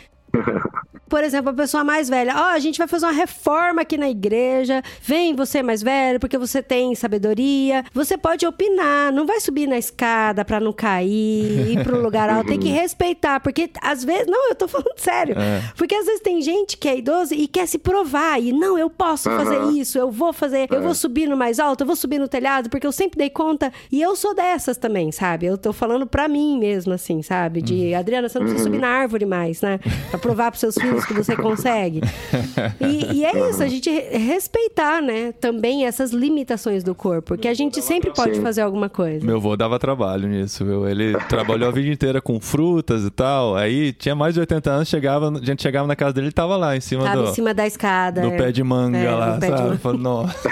[1.07, 3.97] Por exemplo, a pessoa mais velha, ó, oh, a gente vai fazer uma reforma aqui
[3.97, 4.81] na igreja.
[5.01, 7.85] Vem você mais velho, porque você tem sabedoria.
[7.93, 12.47] Você pode opinar, não vai subir na escada para não cair, ir um lugar alto,
[12.47, 15.35] tem que respeitar, porque às vezes, não, eu tô falando sério.
[15.37, 15.61] É.
[15.77, 18.89] Porque às vezes tem gente que é idoso e quer se provar e não, eu
[18.89, 19.37] posso uhum.
[19.37, 20.67] fazer isso, eu vou fazer, é.
[20.71, 20.95] eu vou é.
[20.95, 24.01] subir no mais alto, eu vou subir no telhado, porque eu sempre dei conta e
[24.01, 25.45] eu sou dessas também, sabe?
[25.45, 27.61] Eu tô falando para mim mesmo assim, sabe?
[27.61, 27.99] De, uhum.
[27.99, 28.75] Adriana, você não precisa uhum.
[28.75, 29.79] subir na árvore mais, né?
[30.09, 32.01] Pra provar pros seus filhos que você consegue.
[32.81, 37.53] E, e, é isso, a gente respeitar, né, também essas limitações do corpo, porque a
[37.53, 39.25] gente sempre pode fazer alguma coisa.
[39.25, 40.87] Meu avô dava trabalho nisso, viu?
[40.87, 44.87] Ele trabalhou a vida inteira com frutas e tal, aí tinha mais de 80 anos,
[44.87, 47.29] chegava, a gente chegava na casa dele, ele tava lá em cima tava do...
[47.29, 48.21] em cima da escada.
[48.21, 48.37] No é.
[48.37, 49.77] pé de manga é, lá, sabe?
[49.77, 50.49] Falei, nossa.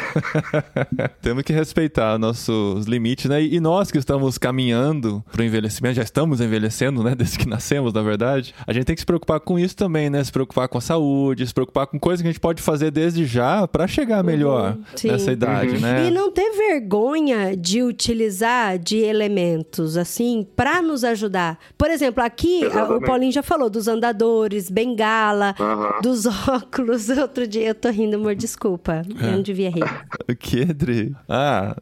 [1.21, 3.41] Temos que respeitar nossos limites, né?
[3.41, 7.15] E nós que estamos caminhando pro envelhecimento, já estamos envelhecendo, né?
[7.15, 10.23] Desde que nascemos, na verdade, a gente tem que se preocupar com isso também, né?
[10.23, 13.25] Se preocupar com a saúde, se preocupar com coisas que a gente pode fazer desde
[13.25, 15.81] já para chegar uhum, melhor uhum, nessa idade, uhum.
[15.81, 16.07] né?
[16.07, 21.57] E não ter vergonha de utilizar de elementos assim para nos ajudar.
[21.77, 26.01] Por exemplo, aqui a, o Paulinho já falou dos andadores, bengala, uhum.
[26.01, 27.09] dos óculos.
[27.09, 29.03] Outro dia eu tô rindo, amor, desculpa.
[29.21, 29.27] É.
[29.27, 29.83] Eu não devia rir.
[30.29, 31.15] o que, Dri?
[31.27, 31.75] Ah.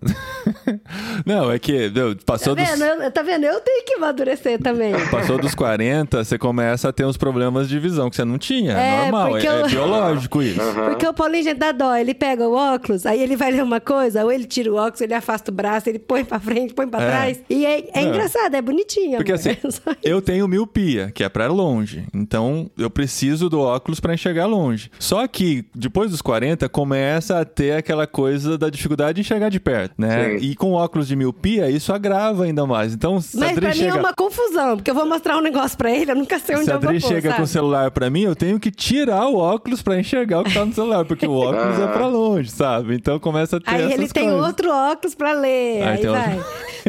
[1.26, 1.92] não, é que
[2.26, 2.80] passou tá vendo?
[2.80, 3.06] dos...
[3.06, 3.46] Eu, tá vendo?
[3.46, 4.94] Eu tenho que amadurecer também.
[5.10, 8.74] Passou dos 40, você começa a ter uns problemas de visão que você não tinha.
[8.74, 10.62] É, normal, é, é, biológico isso.
[10.62, 10.90] Uhum.
[10.90, 11.96] Porque o Paulinho, gente, dá dó.
[11.96, 15.02] Ele pega o óculos, aí ele vai ler uma coisa, ou ele tira o óculos,
[15.02, 17.08] ele afasta o braço, ele põe pra frente, põe pra é.
[17.08, 17.44] trás.
[17.50, 19.18] E é, é engraçado, é bonitinho.
[19.18, 19.42] Porque amor.
[19.48, 19.58] assim,
[20.04, 22.06] eu tenho miopia, que é pra longe.
[22.14, 24.90] Então, eu preciso do óculos para enxergar longe.
[25.00, 29.60] Só que, depois dos 40, começa a ter aquela coisa da dificuldade de enxergar de
[29.60, 30.38] perto, né?
[30.38, 30.46] Sim.
[30.46, 32.94] E com óculos de miopia, isso agrava ainda mais.
[32.94, 33.98] Então, Mas pra mim chega...
[33.98, 36.70] é uma confusão, porque eu vou mostrar um negócio pra ele, eu nunca sei onde
[36.70, 37.42] a eu vou pôr, chega sabe?
[37.42, 40.66] com celular pra mim, eu tenho que tirar o óculos pra enxergar o que tá
[40.66, 42.96] no celular, porque o óculos é pra longe, sabe?
[42.96, 44.46] Então começa a ter Aí essas ele tem coisas.
[44.48, 46.40] outro óculos pra ler, Aí aí, tem vai.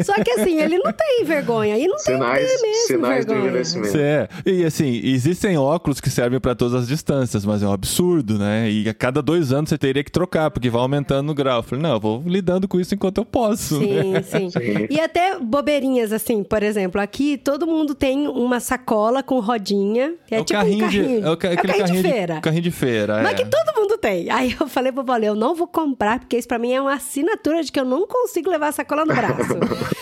[0.03, 3.49] Só que assim, ele não tem vergonha, e não Sinais, tem mesmo sinais do vergonha.
[3.49, 3.97] envelhecimento.
[3.97, 4.27] É.
[4.45, 8.69] E assim, existem óculos que servem pra todas as distâncias, mas é um absurdo, né?
[8.71, 11.57] E a cada dois anos você teria que trocar, porque vai aumentando o grau.
[11.59, 13.79] Eu falei, não, eu vou lidando com isso enquanto eu posso.
[13.79, 14.21] né?
[14.23, 14.87] Sim, sim, Sim.
[14.89, 20.33] E até bobeirinhas, assim, por exemplo, aqui todo mundo tem uma sacola com rodinha, que
[20.33, 21.21] é, o tipo carrinho um carrinho.
[21.21, 21.27] de.
[21.27, 22.41] É o, ca- É aquele carrinho de carrinho feira.
[22.41, 23.21] carrinho de feira.
[23.23, 23.35] Mas é.
[23.35, 24.29] que todo mundo tem.
[24.29, 26.93] Aí eu falei pro Paulo, eu não vou comprar, porque isso pra mim é uma
[26.93, 29.53] assinatura de que eu não consigo levar a sacola no braço.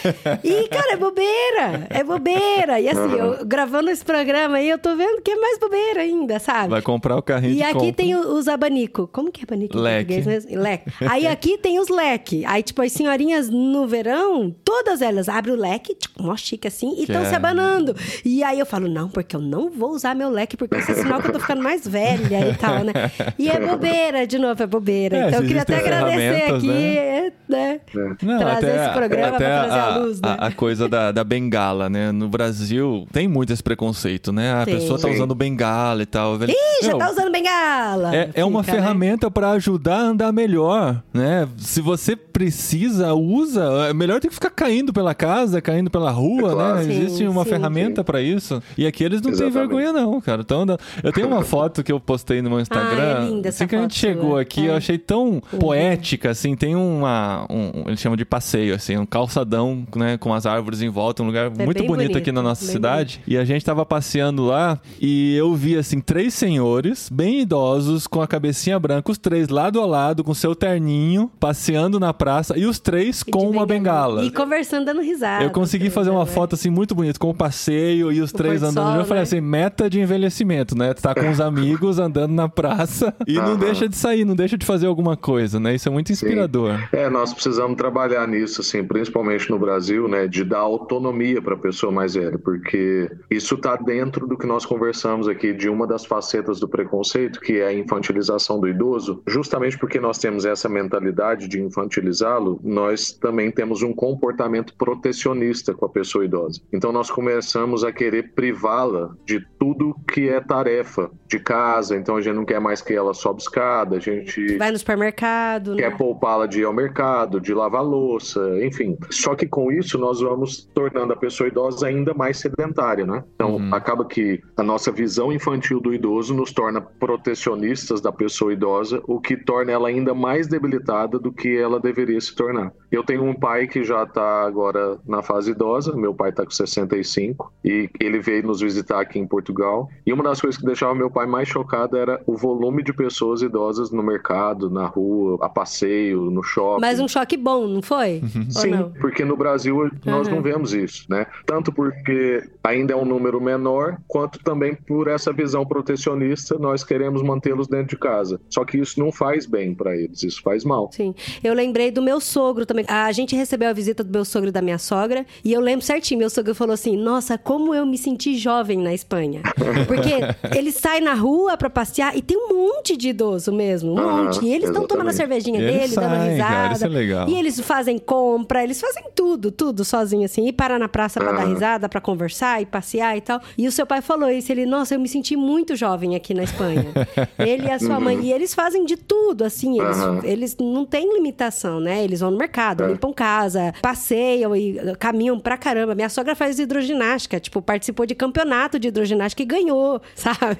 [0.43, 1.87] e, cara, é bobeira.
[1.89, 2.79] É bobeira.
[2.79, 6.39] E assim, eu gravando esse programa aí, eu tô vendo que é mais bobeira ainda,
[6.39, 6.69] sabe?
[6.69, 7.93] Vai comprar o carrinho E de aqui compra.
[7.93, 9.07] tem os abanico.
[9.11, 10.13] Como que é abanico em Leque.
[10.13, 10.61] português mesmo?
[10.61, 10.91] Leque.
[11.09, 12.43] Aí aqui tem os leque.
[12.45, 16.95] Aí, tipo, as senhorinhas no verão, todas elas abrem o leque, tipo, mó chique assim,
[16.97, 17.37] e estão Que se é.
[17.37, 17.95] abanando.
[18.25, 20.95] E aí eu falo, não, porque eu não vou usar meu leque, porque isso é
[20.95, 22.93] sinal que eu tô ficando mais velha e tal, né?
[23.37, 25.17] E é bobeira, de novo, é bobeira.
[25.17, 27.20] É, então eu queria até agradecer aqui, né?
[27.47, 27.79] Né?
[28.21, 30.29] Não, trazer até, esse programa até pra trazer a, a, luz, né?
[30.39, 32.11] a- a coisa da, da bengala, né?
[32.11, 34.53] No Brasil tem muito esse preconceito, né?
[34.53, 34.75] A Tem.
[34.75, 36.35] pessoa tá usando bengala e tal.
[36.43, 36.47] Ih,
[36.81, 38.15] já Meu, tá usando bengala!
[38.15, 38.65] É, é uma né?
[38.71, 41.47] ferramenta pra ajudar a andar melhor, né?
[41.57, 43.63] Se você precisa, usa.
[43.89, 46.75] É melhor do que ficar caindo pela casa, caindo pela rua, É claro.
[46.77, 46.83] né?
[46.83, 47.49] Sim, Existe uma sim.
[47.49, 48.61] ferramenta pra isso.
[48.77, 49.53] E aqui eles não têm Exatamente.
[49.73, 50.41] vergonha, não, cara.
[50.41, 50.65] Então,
[51.03, 53.17] eu tenho uma foto que eu postei no meu Instagram.
[53.19, 54.41] Ah, é linda essa assim que a gente chegou sua.
[54.41, 54.69] aqui, É.
[54.69, 56.55] eu achei tão poética, assim.
[56.55, 57.20] Tem uma.
[57.49, 60.17] Um, eles chamam de passeio, assim, um calçadão, né?
[60.17, 63.21] Com as árvores em volta, um lugar É muito bonito, bonito, aqui na nossa cidade.
[63.27, 68.21] E a gente tava passeando lá e eu vi, assim, três senhores bem idosos com
[68.21, 72.65] a cabecinha branca, os três lado a lado, com seu terninho, passeando na praça e
[72.65, 74.23] os três E com uma bengala.
[74.23, 75.43] E conversando, dando risada.
[75.43, 78.63] Eu consegui fazer uma foto assim muito bonita, com o passeio e os O três
[78.63, 78.91] andando.
[78.91, 79.23] sol, eu falei né?
[79.23, 80.93] assim, meta de envelhecimento, né?
[80.93, 84.65] Tá com os amigos andando na praça e não deixa de sair, não deixa de
[84.65, 85.75] fazer alguma coisa, né?
[85.75, 86.79] Isso é muito inspirador.
[86.91, 91.57] É, nós precisamos trabalhar nisso, assim, principalmente no Brasil, né, de dar autonomia para a
[91.57, 96.05] pessoa mais velha, porque isso está dentro do que nós conversamos aqui de uma das
[96.05, 99.21] facetas do preconceito, que é a infantilização do idoso.
[99.27, 105.85] Justamente porque nós temos essa mentalidade de infantilizá-lo, nós também temos um comportamento protecionista com
[105.85, 106.61] a pessoa idosa.
[106.71, 111.95] Então nós começamos a querer privá-la de tudo que é tarefa de casa.
[111.95, 115.75] Então a gente não quer mais que ela sobe escada, a gente Vai no supermercado,
[115.75, 115.83] né?
[115.83, 117.00] quer poupá-la de ir ao mercado,
[117.41, 118.97] de lavar louça, enfim.
[119.09, 123.23] Só que com isso nós vamos tornando a pessoa idosa ainda mais sedentária, né?
[123.35, 123.73] Então Uhum.
[123.73, 129.19] acaba que a nossa visão infantil do idoso nos torna protecionistas da pessoa idosa, o
[129.19, 132.71] que torna ela ainda mais debilitada do que ela deveria se tornar.
[132.91, 136.51] Eu tenho um pai que já está agora na fase idosa, meu pai está com
[136.51, 139.89] 65 e ele veio nos visitar aqui em Portugal.
[140.05, 143.41] E uma das coisas que deixava meu pai mais chocado era o volume de pessoas
[143.41, 146.81] idosas no mercado, na rua, a passeio, no shopping.
[146.81, 148.21] Mas um choque bom, não foi?
[148.23, 148.91] Ou Sim, não?
[148.99, 150.35] porque no Brasil nós Uhum.
[150.35, 151.25] não vemos isso, né?
[151.45, 157.21] Tanto porque ainda é um número menor, quanto também por essa visão protecionista, nós queremos
[157.21, 158.39] mantê-los dentro de casa.
[158.49, 160.89] Só que isso não faz bem para eles, isso faz mal.
[160.91, 161.15] Sim.
[161.43, 162.80] Eu lembrei do meu sogro também.
[162.87, 165.25] A gente recebeu a visita do meu sogro e da minha sogra.
[165.43, 166.19] E eu lembro certinho.
[166.19, 169.41] Meu sogro falou assim: Nossa, como eu me senti jovem na Espanha.
[169.87, 170.11] Porque
[170.57, 173.93] eles saem na rua pra passear e tem um monte de idoso mesmo.
[173.93, 174.45] Um Aham, monte.
[174.45, 176.53] E eles estão tomando a cervejinha E dele, dando saem, risada.
[176.53, 177.29] cara, isso é legal.
[177.29, 180.47] E eles fazem compra, eles fazem tudo, tudo sozinho assim.
[180.47, 181.53] E parar na praça pra dar Aham.
[181.53, 183.41] risada, pra conversar e passear e tal.
[183.57, 184.51] E o seu pai falou isso.
[184.51, 186.85] Ele, nossa, eu me senti muito jovem aqui na Espanha.
[187.37, 188.19] ele e a sua mãe.
[188.21, 189.79] E eles fazem de tudo, assim.
[189.79, 192.03] Eles, eles não têm limitação, né?
[192.03, 192.87] Eles vão no mercado, É.
[192.87, 195.95] limpam casa, passeiam e uh, caminham pra caramba.
[195.95, 200.59] Minha sogra faz hidroginástica, tipo, participou de campeonato de hidroginástica e ganhou, sabe?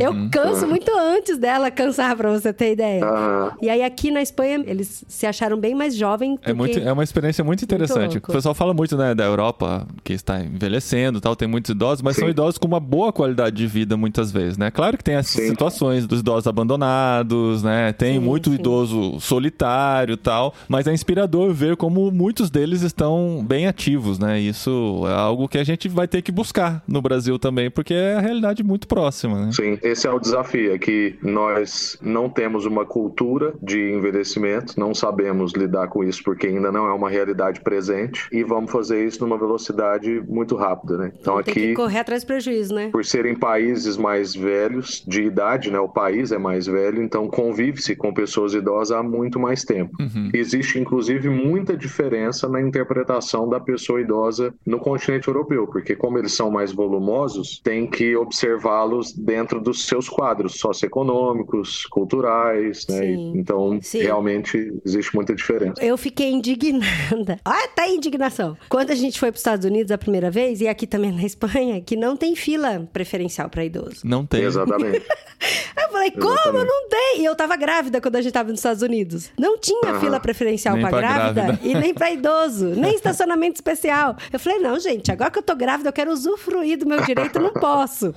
[0.00, 3.04] Eu canso muito antes dela cansar, pra você ter ideia.
[3.60, 6.86] E aí aqui na Espanha, eles se acharam bem mais jovens É, muito, que...
[6.86, 8.14] é uma experiência muito interessante.
[8.14, 8.30] louco.
[8.30, 12.16] o pessoal fala muito né, da Europa, que está envelhecendo tal, tem muitos idosos, mas
[12.16, 12.22] Sim.
[12.22, 14.70] são idosos com uma boa qualidade de vida muitas vezes, né?
[14.70, 15.48] Claro que tem as Sim.
[15.48, 17.92] situações dos idosos abandonados, né?
[17.92, 20.92] Tem Sim, muito idoso solitário e tal, mas é
[21.26, 24.40] inspirador ver como muitos deles estão bem ativos, né?
[24.40, 28.14] Isso é algo que a gente vai ter que buscar no Brasil também, porque é
[28.14, 29.52] a realidade muito próxima, né?
[29.52, 34.94] Sim, esse é o desafio, é que nós não temos uma cultura de envelhecimento, não
[34.94, 39.20] sabemos lidar com isso porque ainda não é uma realidade presente e vamos fazer isso
[39.22, 41.12] numa velocidade muito rápida, né?
[41.20, 42.88] Então Tem que aqui correr atrás do prejuízo, né?
[42.92, 45.78] por serem países mais velhos de idade, né?
[45.78, 49.96] O país é mais velho, então convive-se com pessoas idosas há muito mais tempo.
[50.00, 50.30] Uhum.
[50.32, 56.18] Existe inclusive inclusive, muita diferença na interpretação da pessoa idosa no continente europeu, porque como
[56.18, 63.00] eles são mais volumosos, tem que observá-los dentro dos seus quadros socioeconômicos, culturais, né?
[63.00, 63.32] Sim.
[63.36, 64.02] Então, Sim.
[64.02, 65.82] realmente existe muita diferença.
[65.84, 66.86] Eu fiquei indignada.
[67.44, 68.56] Ah, tá aí indignação.
[68.68, 71.22] Quando a gente foi para os Estados Unidos a primeira vez, e aqui também na
[71.22, 74.00] Espanha, que não tem fila preferencial para idoso.
[74.04, 74.42] Não tem.
[74.42, 75.02] Exatamente.
[75.76, 76.66] Eu falei, como Exatamente.
[76.66, 77.20] não tem?
[77.20, 79.30] E eu tava grávida quando a gente tava nos Estados Unidos.
[79.38, 80.00] Não tinha Aham.
[80.00, 81.68] fila preferencial Nem pra pra grávida, grávida.
[81.68, 84.16] e nem pra idoso, nem estacionamento especial.
[84.32, 87.36] Eu falei, não, gente, agora que eu tô grávida, eu quero usufruir do meu direito,
[87.36, 88.14] eu não posso.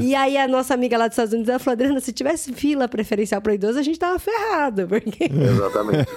[0.00, 2.88] e aí a nossa amiga lá dos Estados Unidos, ela falou, Adriana, se tivesse fila
[2.88, 5.24] preferencial pra idoso, a gente tava ferrado, porque...
[5.24, 6.08] Exatamente.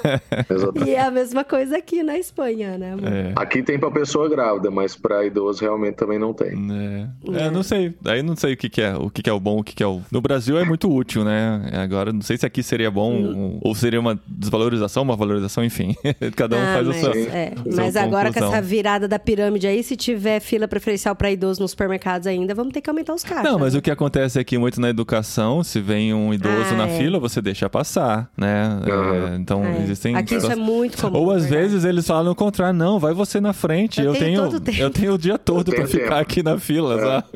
[0.50, 0.90] Exatamente.
[0.90, 2.96] e é a mesma coisa aqui na Espanha, né?
[3.04, 3.34] É.
[3.36, 6.54] Aqui tem para pessoa grávida, mas para idoso realmente também não tem.
[6.72, 7.46] É.
[7.46, 7.94] É, não sei.
[8.06, 9.76] Aí não sei o que, que é, o que, que é o bom, o que,
[9.76, 10.02] que é o.
[10.12, 11.70] No Brasil é muito útil, né?
[11.74, 13.60] Agora, não sei se aqui seria bom Hum.
[13.62, 15.93] ou seria uma desvalorização, uma valorização, enfim.
[16.36, 17.12] Cada um Ah, faz mas, o seu.
[17.32, 17.52] é.
[17.76, 18.54] Mas agora com conclusão.
[18.58, 22.74] essa virada da pirâmide aí, se tiver fila preferencial pra idoso nos supermercados ainda, vamos
[22.74, 23.44] ter que aumentar os caixas.
[23.52, 26.88] Não, mas o que acontece aqui muito na educação, se vem um idoso Ah, na
[26.88, 26.98] é.
[26.98, 28.80] fila, você deixa passar, né?
[28.86, 29.82] É, então, É.
[29.84, 30.16] existem...
[30.16, 31.18] Aqui isso é muito comum.
[31.20, 31.62] Ou às verdade.
[31.64, 34.90] vezes eles falam o contrário, não, vai você na frente, Eu eu, tenho tenho, eu
[34.90, 36.16] tenho o dia todo tenho ficar tempo.
[36.22, 37.06] aqui na fila, É.
[37.06, 37.28] sabe?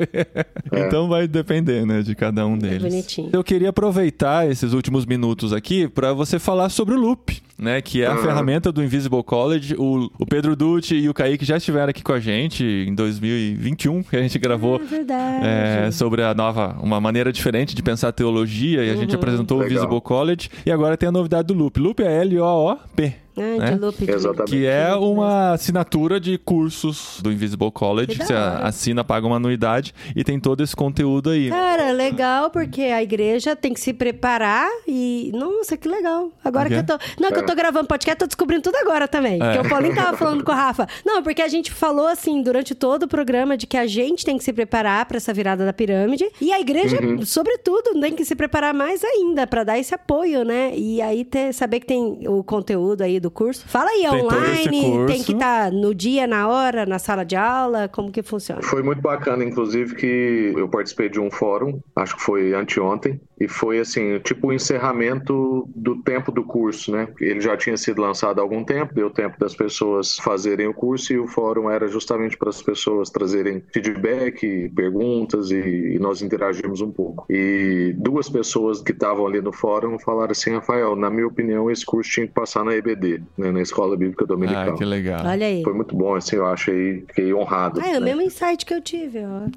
[0.87, 2.81] então vai depender, né, de cada um deles.
[2.83, 3.29] bonitinho.
[3.33, 8.03] Eu queria aproveitar esses últimos minutos aqui pra você falar sobre o Loop, né, que
[8.03, 8.21] é a Aham.
[8.21, 9.75] ferramenta do Invisible College.
[9.77, 14.03] O, o Pedro Dutti e o Kaique já estiveram aqui com a gente em 2021,
[14.03, 15.45] que a gente gravou É verdade.
[15.45, 19.61] é, sobre a nova, uma maneira diferente de pensar teologia e a gente apresentou o
[19.61, 19.75] Legal.
[19.79, 21.79] Visible College e agora tem a novidade do Loop.
[21.79, 23.26] Loop é L-O-O-P.
[23.37, 23.79] Ah, né?
[24.07, 24.51] Exatamente.
[24.51, 28.17] Que é uma assinatura de cursos do Invisible College.
[28.17, 31.49] Que Você assina, paga uma anuidade e tem todo esse conteúdo aí.
[31.49, 35.31] Cara, legal, porque a igreja tem que se preparar e.
[35.33, 36.31] Nossa, que legal.
[36.43, 37.03] Agora Por que eu tô.
[37.21, 39.35] Não, que eu tô gravando podcast, tô descobrindo tudo agora também.
[39.41, 39.53] É.
[39.53, 40.87] Porque o Paulinho tava falando com o Rafa.
[41.05, 44.37] Não, porque a gente falou assim durante todo o programa de que a gente tem
[44.37, 46.25] que se preparar pra essa virada da pirâmide.
[46.41, 47.25] E a igreja, Uhum.
[47.25, 50.71] sobretudo, tem que se preparar mais ainda pra dar esse apoio, né?
[50.75, 53.67] E aí ter, saber que tem o conteúdo aí do curso.
[53.67, 57.35] Fala aí, é Tem online, tem que estar no dia, na hora, na sala de
[57.35, 58.61] aula, como que funciona?
[58.61, 63.47] Foi muito bacana, inclusive, que eu participei de um fórum, acho que foi anteontem, e
[63.47, 67.07] foi assim, tipo o encerramento do tempo do curso, né?
[67.19, 71.13] Ele já tinha sido lançado há algum tempo, deu tempo das pessoas fazerem o curso
[71.13, 76.81] e o fórum era justamente para as pessoas trazerem feedback, perguntas e, e nós interagimos
[76.81, 77.25] um pouco.
[77.29, 81.85] E duas pessoas que estavam ali no fórum falaram assim, Rafael, na minha opinião, esse
[81.85, 83.51] curso tinha que passar na EBD, né?
[83.51, 84.73] na Escola Bíblica Dominical.
[84.73, 85.25] Ah, que legal.
[85.25, 85.63] Olha aí.
[85.63, 87.79] Foi muito bom, assim, eu achei, fiquei honrado.
[87.83, 88.07] Ah, é o né?
[88.07, 89.47] mesmo insight que eu tive, ó.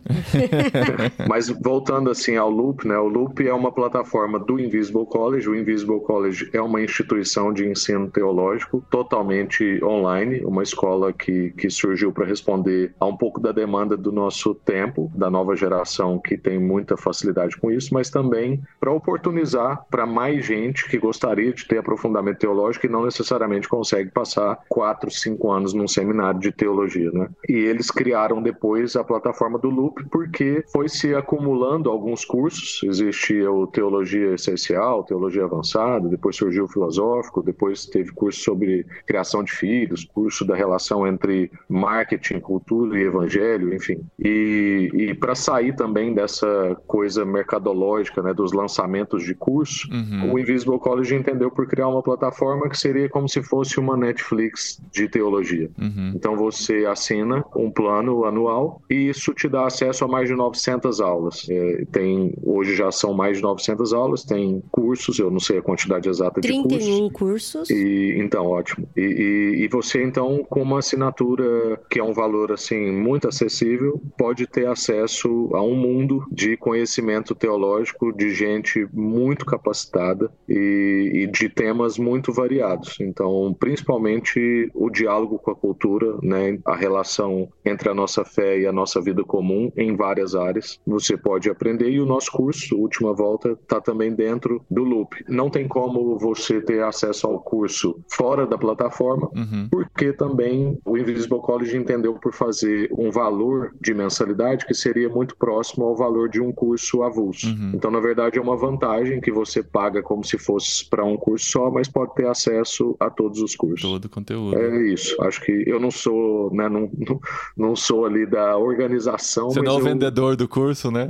[1.28, 2.98] Mas voltando assim ao Loop, né?
[2.98, 5.48] O Loop é uma plataforma do Invisible College.
[5.48, 11.70] O Invisible College é uma instituição de ensino teológico totalmente online, uma escola que, que
[11.70, 16.36] surgiu para responder a um pouco da demanda do nosso tempo, da nova geração que
[16.36, 21.66] tem muita facilidade com isso, mas também para oportunizar para mais gente que gostaria de
[21.66, 27.10] ter aprofundamento teológico e não necessariamente consegue passar quatro, cinco anos num seminário de teologia,
[27.12, 27.28] né?
[27.48, 32.80] E eles criaram depois a plataforma do Loop porque foi se acumulando alguns cursos.
[32.84, 39.42] Existia o Teologia Essencial, Teologia Avançada, depois surgiu o Filosófico, depois teve curso sobre criação
[39.42, 44.00] de filhos, curso da relação entre marketing, cultura e evangelho, enfim.
[44.18, 50.32] E, e para sair também dessa coisa mercadológica, né, dos lançamentos de curso, Uhum.
[50.34, 54.80] o Invisible College entendeu por criar uma plataforma que seria como se fosse uma Netflix
[54.92, 55.70] de teologia.
[55.78, 56.12] Uhum.
[56.14, 61.00] Então você assina um plano anual e isso te dá acesso a mais de 900
[61.00, 61.46] aulas.
[61.48, 65.62] É, tem hoje já são mais de 900 aulas, tem cursos, eu não sei a
[65.62, 66.68] quantidade exata de cursos.
[66.84, 67.70] 31 cursos.
[67.70, 68.88] E, então, ótimo.
[68.96, 74.00] E, e- e você, então, com uma assinatura que é um valor, assim, muito acessível,
[74.16, 81.26] pode ter acesso a um mundo de conhecimento teológico de gente muito capacitada e, e
[81.26, 82.98] de temas muito variados.
[83.00, 88.66] Então, principalmente o diálogo com a cultura, né, a relação entre a nossa fé e
[88.66, 90.78] a nossa vida comum em várias áreas.
[90.86, 95.14] Você pode aprender e o nosso curso, Última Volta, está também dentro do Loop.
[95.28, 99.68] Não tem como você ter acesso ao curso fora da plataforma, Uhum.
[99.70, 105.36] porque também o Invisible College entendeu por fazer um valor de mensalidade que seria muito
[105.36, 107.46] próximo ao valor de um curso avulso.
[107.46, 107.72] Uhum.
[107.74, 111.46] Então, na verdade, é uma vantagem que você paga como se fosse para um curso
[111.50, 113.80] só, mas pode ter acesso a todos os cursos.
[113.82, 114.58] Todo o conteúdo.
[114.58, 115.16] É isso.
[115.22, 117.20] Acho que eu não sou, né, não, não,
[117.56, 121.08] não sou ali da organização, Você não é o vendedor do curso, né?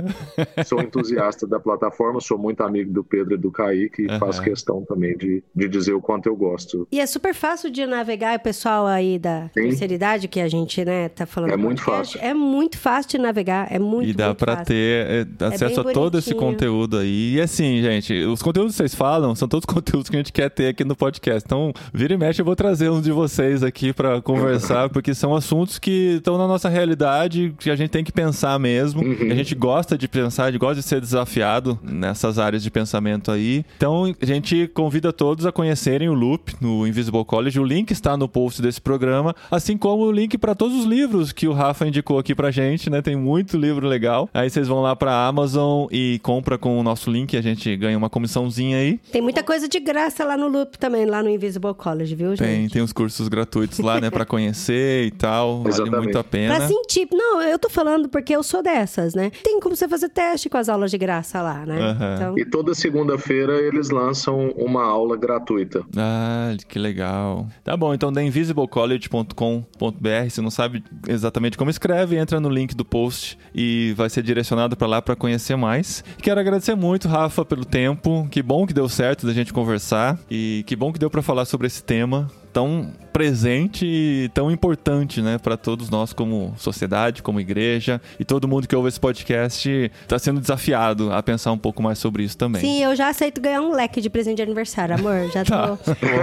[0.65, 4.19] sou entusiasta da plataforma, sou muito amigo do Pedro e do Kaique e Aham.
[4.19, 6.87] faço questão também de, de dizer o quanto eu gosto.
[6.91, 9.63] E é super fácil de navegar, o pessoal aí da Sim.
[9.63, 11.51] terceira idade que a gente, né, tá falando.
[11.51, 12.19] É muito fácil.
[12.21, 14.65] É muito fácil de navegar, é muito E dá fácil.
[14.65, 17.35] ter é, acesso bem a todo esse conteúdo aí.
[17.35, 20.49] E assim, gente, os conteúdos que vocês falam são todos conteúdos que a gente quer
[20.49, 21.43] ter aqui no podcast.
[21.45, 25.35] Então, vira e mexe, eu vou trazer um de vocês aqui pra conversar, porque são
[25.35, 29.01] assuntos que estão na nossa realidade, que a gente tem que pensar mesmo.
[29.03, 29.31] Uhum.
[29.31, 31.79] A gente gosta de pensar, a gente gosta de ser desafiado
[32.11, 33.65] nessas áreas de pensamento aí.
[33.77, 37.59] Então, a gente convida todos a conhecerem o Loop no Invisible College.
[37.59, 41.31] O link está no post desse programa, assim como o link para todos os livros
[41.31, 43.01] que o Rafa indicou aqui pra gente, né?
[43.01, 44.29] Tem muito livro legal.
[44.33, 47.97] Aí vocês vão lá pra Amazon e compra com o nosso link, a gente ganha
[47.97, 48.99] uma comissãozinha aí.
[49.11, 52.63] Tem muita coisa de graça lá no Loop também, lá no Invisible College, viu, Tem,
[52.63, 52.73] gente?
[52.73, 55.59] tem os cursos gratuitos lá, né, Pra conhecer e tal.
[55.59, 56.03] Vale Exatamente.
[56.03, 56.55] muito a pena.
[56.55, 57.07] Pra sentir.
[57.11, 59.31] Não, eu tô falando porque eu sou dessas, né?
[59.43, 61.79] Tem como você fazer teste com as aulas de graça lá, né?
[61.79, 62.00] Aham.
[62.15, 65.83] Então, E toda segunda-feira eles lançam uma aula gratuita.
[65.95, 67.47] Ah, que legal.
[67.63, 72.85] Tá bom, então da invisiblecollege.com.br, se não sabe exatamente como escreve, entra no link do
[72.85, 76.03] post e vai ser direcionado pra lá pra conhecer mais.
[76.21, 78.27] Quero agradecer muito, Rafa, pelo tempo.
[78.29, 81.45] Que bom que deu certo da gente conversar e que bom que deu pra falar
[81.45, 87.39] sobre esse tema tão presente e tão importante, né, para todos nós como sociedade, como
[87.39, 91.83] igreja e todo mundo que ouve esse podcast tá sendo desafiado a pensar um pouco
[91.83, 92.61] mais sobre isso também.
[92.61, 95.29] sim, eu já aceito ganhar um leque de presente de aniversário, amor.
[95.31, 95.51] Já tô.
[95.51, 95.77] Tá.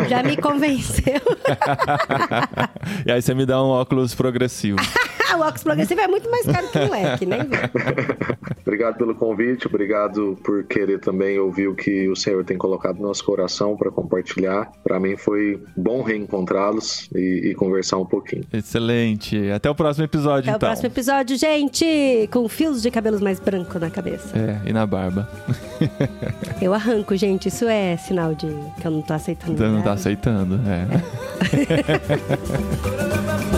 [0.08, 1.20] já me convenceu.
[3.06, 4.78] e aí você me dá um óculos progressivo.
[5.38, 7.40] o óculos progressivo é muito mais caro que um leque, vem.
[8.62, 13.08] Obrigado pelo convite, obrigado por querer também ouvir o que o Senhor tem colocado no
[13.08, 14.70] nosso coração para compartilhar.
[14.84, 18.44] Para mim foi bom reencontrá-los e, e conversar um pouquinho.
[18.52, 19.50] Excelente.
[19.50, 20.68] Até o próximo episódio, Até o então.
[20.68, 22.28] próximo episódio, gente!
[22.32, 24.36] Com fios de cabelos mais brancos na cabeça.
[24.36, 25.28] É, e na barba.
[26.60, 27.48] Eu arranco, gente.
[27.48, 28.46] Isso é sinal de
[28.80, 29.56] que eu não tô aceitando.
[29.56, 30.86] Você não tá aceitando, é.